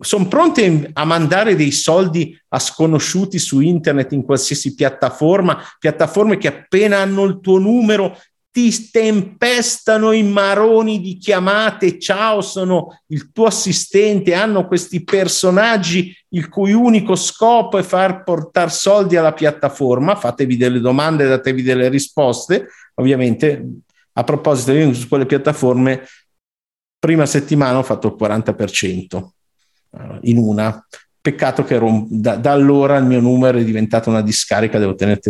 sono 0.00 0.26
pronte 0.28 0.90
a 0.92 1.04
mandare 1.04 1.56
dei 1.56 1.70
soldi 1.70 2.38
a 2.48 2.58
sconosciuti 2.58 3.38
su 3.38 3.60
internet 3.60 4.12
in 4.12 4.24
qualsiasi 4.24 4.74
piattaforma, 4.74 5.62
piattaforme 5.78 6.38
che 6.38 6.48
appena 6.48 6.98
hanno 6.98 7.24
il 7.24 7.40
tuo 7.40 7.58
numero 7.58 8.18
ti 8.54 8.88
tempestano 8.88 10.12
i 10.12 10.22
maroni 10.22 11.00
di 11.00 11.16
chiamate, 11.16 11.98
ciao, 11.98 12.40
sono 12.40 13.00
il 13.06 13.32
tuo 13.32 13.46
assistente, 13.46 14.32
hanno 14.32 14.68
questi 14.68 15.02
personaggi 15.02 16.16
il 16.28 16.48
cui 16.48 16.72
unico 16.72 17.16
scopo 17.16 17.78
è 17.78 17.82
far 17.82 18.22
portare 18.22 18.70
soldi 18.70 19.16
alla 19.16 19.32
piattaforma, 19.32 20.14
fatevi 20.14 20.56
delle 20.56 20.78
domande, 20.78 21.26
datevi 21.26 21.62
delle 21.62 21.88
risposte, 21.88 22.68
ovviamente 22.94 23.70
a 24.12 24.22
proposito, 24.22 24.70
io 24.70 24.94
su 24.94 25.08
quelle 25.08 25.26
piattaforme 25.26 26.06
prima 26.96 27.26
settimana 27.26 27.78
ho 27.78 27.82
fatto 27.82 28.06
il 28.06 28.16
40% 28.16 29.28
eh, 29.90 30.18
in 30.22 30.38
una, 30.38 30.80
Peccato 31.24 31.64
che 31.64 31.76
ero, 31.76 32.04
da, 32.10 32.36
da, 32.36 32.52
allora 32.52 32.98
il 32.98 33.06
mio 33.06 33.18
numero 33.18 33.56
è 33.56 33.64
diventato 33.64 34.10
una 34.10 34.20
discarica, 34.20 34.78
devo 34.78 34.94
tenere 34.94 35.20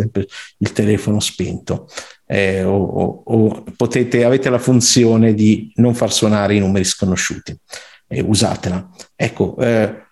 il 0.57 0.71
telefono 0.73 1.21
spento. 1.21 1.87
Eh, 2.27 2.63
o, 2.63 2.75
o, 2.75 3.23
o, 3.25 3.63
potete, 3.75 4.23
avete 4.23 4.49
la 4.49 4.57
funzione 4.57 5.33
di 5.33 5.71
non 5.75 5.93
far 5.93 6.11
suonare 6.11 6.55
i 6.55 6.59
numeri 6.59 6.83
sconosciuti. 6.83 7.55
Eh, 8.07 8.21
usatela. 8.21 8.89
Ecco, 9.15 9.55
eh, 9.59 10.03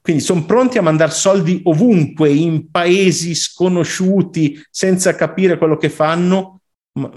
quindi 0.00 0.22
sono 0.22 0.44
pronti 0.44 0.76
a 0.76 0.82
mandare 0.82 1.12
soldi 1.12 1.62
ovunque, 1.64 2.28
in 2.28 2.70
paesi 2.70 3.34
sconosciuti, 3.34 4.62
senza 4.70 5.14
capire 5.14 5.56
quello 5.56 5.78
che 5.78 5.88
fanno. 5.88 6.60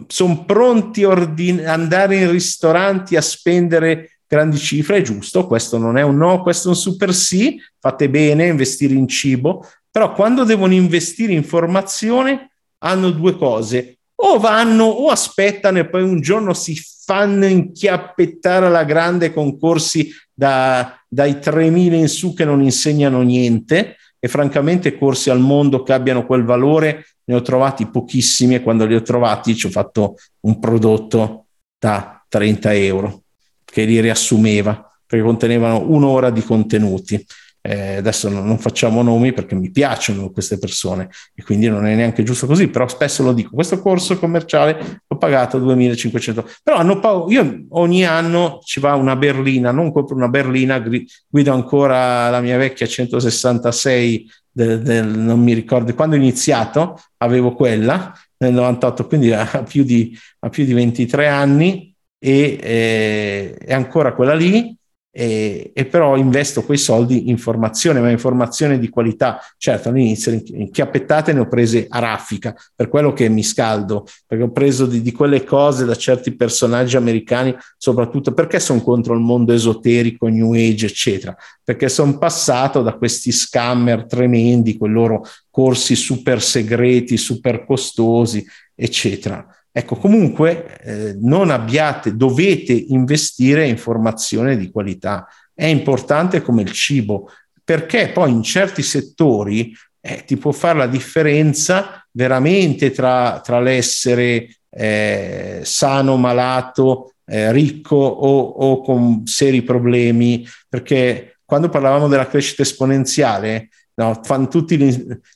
Sono 0.07 0.45
pronti 0.45 1.03
a 1.03 1.09
ordin- 1.09 1.67
andare 1.67 2.15
in 2.15 2.31
ristoranti 2.31 3.15
a 3.15 3.21
spendere 3.21 4.19
grandi 4.27 4.57
cifre, 4.57 4.97
è 4.97 5.01
giusto, 5.01 5.47
questo 5.47 5.77
non 5.77 5.97
è 5.97 6.01
un 6.01 6.17
no, 6.17 6.41
questo 6.41 6.67
è 6.67 6.71
un 6.71 6.77
super 6.77 7.13
sì, 7.13 7.61
fate 7.79 8.09
bene 8.09 8.47
investire 8.47 8.93
in 8.93 9.07
cibo, 9.07 9.65
però 9.89 10.13
quando 10.13 10.43
devono 10.43 10.73
investire 10.73 11.33
in 11.33 11.43
formazione 11.43 12.51
hanno 12.79 13.11
due 13.11 13.37
cose, 13.37 13.96
o 14.19 14.39
vanno 14.39 14.85
o 14.85 15.09
aspettano 15.09 15.79
e 15.79 15.87
poi 15.87 16.03
un 16.03 16.21
giorno 16.21 16.53
si 16.53 16.79
fanno 17.05 17.45
inchiappettare 17.45 18.65
alla 18.65 18.83
grande 18.83 19.33
concorsi 19.33 20.11
da, 20.33 20.99
dai 21.07 21.33
3.000 21.33 21.93
in 21.93 22.07
su 22.07 22.33
che 22.33 22.45
non 22.45 22.61
insegnano 22.61 23.21
niente 23.21 23.97
e 24.19 24.27
francamente 24.27 24.97
corsi 24.97 25.29
al 25.29 25.39
mondo 25.39 25.83
che 25.83 25.93
abbiano 25.93 26.25
quel 26.25 26.43
valore 26.43 27.05
ne 27.25 27.35
ho 27.35 27.41
trovati 27.41 27.87
pochissimi 27.87 28.55
e 28.55 28.61
quando 28.61 28.85
li 28.85 28.95
ho 28.95 29.01
trovati 29.01 29.55
ci 29.55 29.67
ho 29.67 29.69
fatto 29.69 30.15
un 30.41 30.59
prodotto 30.59 31.47
da 31.77 32.23
30 32.27 32.73
euro 32.73 33.21
che 33.63 33.83
li 33.83 33.99
riassumeva, 33.99 34.89
perché 35.05 35.23
contenevano 35.23 35.83
un'ora 35.89 36.29
di 36.29 36.41
contenuti. 36.41 37.23
Eh, 37.69 37.97
adesso 37.97 38.29
non, 38.29 38.57
facciamo 38.59 39.01
nomi 39.01 39.33
perché 39.33 39.53
mi 39.53 39.69
piacciono 39.71 40.31
queste 40.31 40.57
persone 40.57 41.09
e 41.35 41.43
quindi 41.43 41.67
non 41.67 41.85
è 41.85 41.95
neanche 41.95 42.23
giusto 42.23 42.47
così, 42.47 42.69
però 42.69 42.87
spesso 42.87 43.23
lo 43.23 43.33
dico, 43.33 43.49
questo 43.53 43.81
corso 43.81 44.17
commerciale 44.17 45.01
l'ho 45.05 45.17
pagato 45.17 45.59
2500, 45.59 46.49
però 46.63 46.77
hanno 46.77 47.01
paura, 47.01 47.33
io 47.33 47.65
ogni 47.71 48.05
anno 48.05 48.59
ci 48.63 48.79
va 48.79 48.95
una 48.95 49.17
berlina, 49.17 49.71
non 49.71 49.91
compro 49.91 50.15
una 50.15 50.29
berlina, 50.29 50.81
guido 51.27 51.51
ancora 51.51 52.29
la 52.29 52.39
mia 52.39 52.55
vecchia 52.55 52.87
166 52.87 54.31
del, 54.49 54.81
del, 54.81 55.05
non 55.05 55.41
mi 55.41 55.51
ricordo 55.51 55.93
quando 55.93 56.15
ho 56.15 56.19
iniziato 56.19 56.97
avevo 57.17 57.53
quella 57.53 58.13
nel 58.37 58.53
98 58.53 59.07
quindi 59.07 59.33
a 59.33 59.63
più 59.67 59.83
di, 59.83 60.17
a 60.39 60.49
più 60.49 60.63
di 60.63 60.71
23 60.71 61.27
anni 61.27 61.93
e 62.17 62.57
eh, 62.61 63.55
è 63.57 63.73
ancora 63.73 64.13
quella 64.13 64.33
lì 64.33 64.76
e, 65.19 65.71
e, 65.73 65.85
però 65.85 66.15
investo 66.15 66.61
quei 66.61 66.77
soldi 66.77 67.29
in 67.29 67.39
formazione, 67.39 67.99
ma 67.99 68.11
in 68.11 68.19
formazione 68.19 68.77
di 68.77 68.87
qualità. 68.87 69.39
Certo, 69.57 69.89
all'inizio 69.89 70.39
in 70.45 70.69
chiappettate 70.69 71.33
ne 71.33 71.39
ho 71.39 71.47
prese 71.47 71.87
a 71.89 71.97
raffica, 71.97 72.55
per 72.75 72.87
quello 72.87 73.13
che 73.13 73.27
mi 73.27 73.41
scaldo, 73.41 74.05
perché 74.27 74.43
ho 74.43 74.51
preso 74.51 74.85
di, 74.85 75.01
di 75.01 75.11
quelle 75.11 75.43
cose 75.43 75.85
da 75.85 75.95
certi 75.95 76.35
personaggi 76.35 76.97
americani, 76.97 77.55
soprattutto 77.77 78.31
perché 78.31 78.59
sono 78.59 78.83
contro 78.83 79.15
il 79.15 79.21
mondo 79.21 79.53
esoterico, 79.53 80.27
New 80.27 80.53
Age, 80.53 80.85
eccetera, 80.85 81.35
perché 81.63 81.89
sono 81.89 82.19
passato 82.19 82.83
da 82.83 82.93
questi 82.93 83.31
scammer 83.31 84.05
tremendi, 84.05 84.77
quei 84.77 84.91
loro 84.91 85.25
corsi 85.49 85.95
super 85.95 86.43
segreti, 86.43 87.17
super 87.17 87.65
costosi, 87.65 88.45
eccetera 88.75 89.43
Ecco, 89.77 89.95
comunque 89.95 90.79
eh, 90.81 91.15
non 91.19 91.51
abbiate, 91.51 92.15
dovete 92.15 92.73
investire 92.73 93.67
in 93.67 93.77
formazione 93.77 94.57
di 94.57 94.71
qualità. 94.71 95.27
È 95.53 95.65
importante 95.65 96.41
come 96.41 96.63
il 96.63 96.71
cibo, 96.71 97.29
perché 97.63 98.09
poi 98.09 98.31
in 98.31 98.41
certi 98.41 98.81
settori 98.81 99.71
eh, 100.01 100.23
ti 100.25 100.35
può 100.37 100.51
fare 100.51 100.79
la 100.79 100.87
differenza 100.87 102.03
veramente 102.09 102.89
tra, 102.89 103.39
tra 103.43 103.59
l'essere 103.59 104.49
eh, 104.67 105.59
sano, 105.61 106.17
malato, 106.17 107.13
eh, 107.25 107.51
ricco 107.51 107.97
o, 107.97 108.47
o, 108.47 108.81
con 108.81 109.27
seri 109.27 109.61
problemi, 109.61 110.43
perché 110.67 111.37
quando 111.45 111.69
parlavamo 111.69 112.07
della 112.07 112.27
crescita 112.27 112.63
esponenziale, 112.63 113.69
no, 113.97 114.19
fanno 114.23 114.47
tutti 114.47 114.77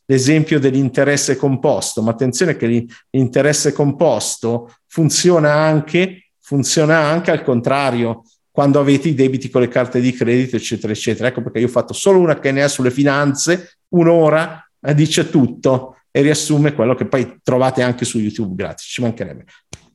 l'esempio 0.05 0.59
dell'interesse 0.59 1.35
composto, 1.35 2.01
ma 2.01 2.11
attenzione 2.11 2.55
che 2.55 2.87
l'interesse 3.09 3.73
composto 3.73 4.75
funziona 4.87 5.53
anche, 5.53 6.31
funziona 6.39 6.99
anche 6.99 7.31
al 7.31 7.43
contrario, 7.43 8.23
quando 8.51 8.79
avete 8.79 9.09
i 9.09 9.15
debiti 9.15 9.49
con 9.49 9.61
le 9.61 9.67
carte 9.67 9.99
di 9.99 10.11
credito, 10.11 10.57
eccetera, 10.57 10.93
eccetera. 10.93 11.29
Ecco 11.29 11.41
perché 11.41 11.59
io 11.59 11.67
ho 11.67 11.69
fatto 11.71 11.93
solo 11.93 12.19
una 12.19 12.37
che 12.37 12.51
ne 12.51 12.61
ha 12.61 12.67
sulle 12.67 12.91
finanze, 12.91 13.77
un'ora, 13.89 14.63
eh, 14.79 14.93
dice 14.93 15.29
tutto 15.29 15.95
e 16.11 16.21
riassume 16.21 16.73
quello 16.73 16.93
che 16.93 17.05
poi 17.05 17.39
trovate 17.41 17.81
anche 17.81 18.05
su 18.05 18.19
YouTube 18.19 18.53
gratis, 18.53 18.85
ci 18.85 19.01
mancherebbe. 19.01 19.45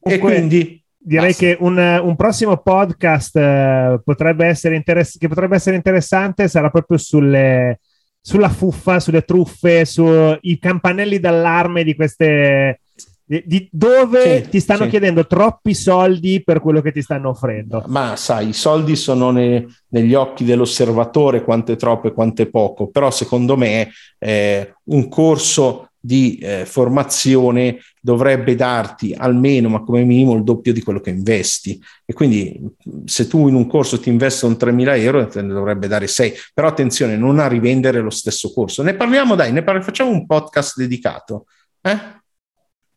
e 0.02 0.18
quindi 0.18 0.82
direi 0.96 1.26
basta. 1.28 1.44
che 1.44 1.56
un, 1.60 1.76
un, 1.76 2.16
prossimo 2.16 2.56
podcast 2.56 3.36
uh, 3.36 4.02
potrebbe 4.02 4.46
essere 4.46 4.74
interess- 4.74 5.18
che 5.18 5.28
potrebbe 5.28 5.54
essere 5.54 5.76
interessante 5.76 6.48
sarà 6.48 6.70
proprio 6.70 6.96
sulle, 6.96 7.78
sulla 8.26 8.48
fuffa, 8.48 8.98
sulle 8.98 9.22
truffe, 9.22 9.84
sui 9.84 10.58
campanelli 10.58 11.20
d'allarme 11.20 11.84
di 11.84 11.94
queste 11.94 12.80
di, 13.24 13.42
di 13.46 13.68
dove 13.70 14.42
sì, 14.42 14.48
ti 14.50 14.60
stanno 14.60 14.84
sì. 14.84 14.90
chiedendo 14.90 15.28
troppi 15.28 15.74
soldi 15.74 16.42
per 16.42 16.60
quello 16.60 16.80
che 16.80 16.90
ti 16.90 17.02
stanno 17.02 17.28
offrendo. 17.28 17.84
Ma 17.86 18.16
sai, 18.16 18.48
i 18.48 18.52
soldi 18.52 18.96
sono 18.96 19.30
ne, 19.30 19.66
negli 19.90 20.14
occhi 20.14 20.42
dell'osservatore, 20.42 21.44
quante 21.44 21.76
troppe, 21.76 22.12
quante 22.12 22.50
poco, 22.50 22.88
però 22.88 23.12
secondo 23.12 23.56
me 23.56 23.92
eh, 24.18 24.74
un 24.86 25.08
corso 25.08 25.90
di 26.06 26.38
eh, 26.38 26.64
formazione 26.64 27.80
dovrebbe 28.00 28.54
darti 28.54 29.12
almeno, 29.12 29.68
ma 29.68 29.82
come 29.82 30.04
minimo, 30.04 30.34
il 30.34 30.44
doppio 30.44 30.72
di 30.72 30.80
quello 30.80 31.00
che 31.00 31.10
investi. 31.10 31.82
E 32.04 32.12
quindi 32.12 32.60
se 33.04 33.26
tu 33.26 33.48
in 33.48 33.54
un 33.54 33.66
corso 33.66 33.98
ti 33.98 34.08
investono 34.08 34.54
3.000 34.54 34.98
euro, 35.00 35.26
te 35.26 35.42
ne 35.42 35.52
dovrebbe 35.52 35.88
dare 35.88 36.06
6. 36.06 36.32
Però 36.54 36.68
attenzione, 36.68 37.16
non 37.16 37.40
a 37.40 37.48
rivendere 37.48 38.00
lo 38.00 38.10
stesso 38.10 38.52
corso. 38.52 38.84
Ne 38.84 38.94
parliamo, 38.94 39.34
dai, 39.34 39.50
ne 39.50 39.64
parliamo, 39.64 39.84
facciamo 39.84 40.10
un 40.10 40.26
podcast 40.26 40.78
dedicato. 40.78 41.46
Eh? 41.80 41.98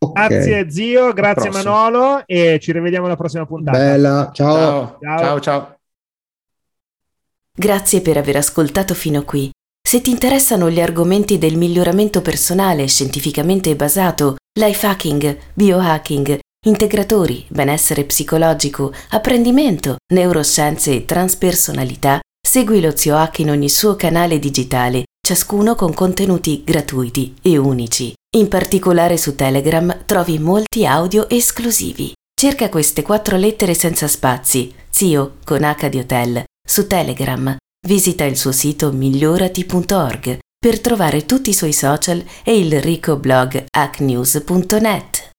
Okay. 0.02 0.28
Grazie 0.28 0.70
zio, 0.70 1.12
grazie 1.12 1.50
Manolo 1.50 2.22
e 2.24 2.58
ci 2.58 2.72
rivediamo 2.72 3.04
alla 3.06 3.16
prossima 3.16 3.44
puntata. 3.44 3.76
Bella, 3.76 4.30
ciao. 4.32 4.98
Ciao, 5.00 5.18
ciao. 5.18 5.40
ciao. 5.40 5.78
Grazie 7.52 8.00
per 8.00 8.16
aver 8.16 8.36
ascoltato 8.36 8.94
fino 8.94 9.24
qui. 9.24 9.50
Se 9.90 10.00
ti 10.00 10.10
interessano 10.10 10.70
gli 10.70 10.80
argomenti 10.80 11.36
del 11.36 11.56
miglioramento 11.56 12.22
personale 12.22 12.86
scientificamente 12.86 13.74
basato, 13.74 14.36
life 14.58 14.86
hacking, 14.86 15.36
biohacking, 15.52 16.38
integratori, 16.66 17.44
benessere 17.48 18.04
psicologico, 18.04 18.92
apprendimento, 19.10 19.96
neuroscienze 20.12 20.92
e 20.92 21.04
transpersonalità, 21.04 22.20
segui 22.40 22.80
lo 22.80 22.96
Zio 22.96 23.16
Hack 23.16 23.40
in 23.40 23.50
ogni 23.50 23.68
suo 23.68 23.96
canale 23.96 24.38
digitale, 24.38 25.04
ciascuno 25.20 25.74
con 25.74 25.92
contenuti 25.92 26.62
gratuiti 26.64 27.34
e 27.42 27.56
unici. 27.56 28.12
In 28.36 28.48
particolare 28.48 29.16
su 29.16 29.34
Telegram 29.34 30.04
trovi 30.06 30.38
molti 30.38 30.86
audio 30.86 31.28
esclusivi. 31.28 32.12
Cerca 32.32 32.68
queste 32.68 33.02
quattro 33.02 33.36
lettere 33.36 33.74
senza 33.74 34.06
spazi, 34.06 34.72
Zio 34.88 35.38
con 35.44 35.64
H 35.64 35.88
di 35.88 35.98
Hotel, 35.98 36.44
su 36.64 36.86
Telegram. 36.86 37.56
Visita 37.86 38.24
il 38.24 38.36
suo 38.36 38.52
sito 38.52 38.92
migliorati.org 38.92 40.38
per 40.58 40.80
trovare 40.80 41.24
tutti 41.24 41.50
i 41.50 41.54
suoi 41.54 41.72
social 41.72 42.22
e 42.44 42.58
il 42.58 42.80
ricco 42.80 43.16
blog 43.16 43.64
hacknews.net. 43.70 45.29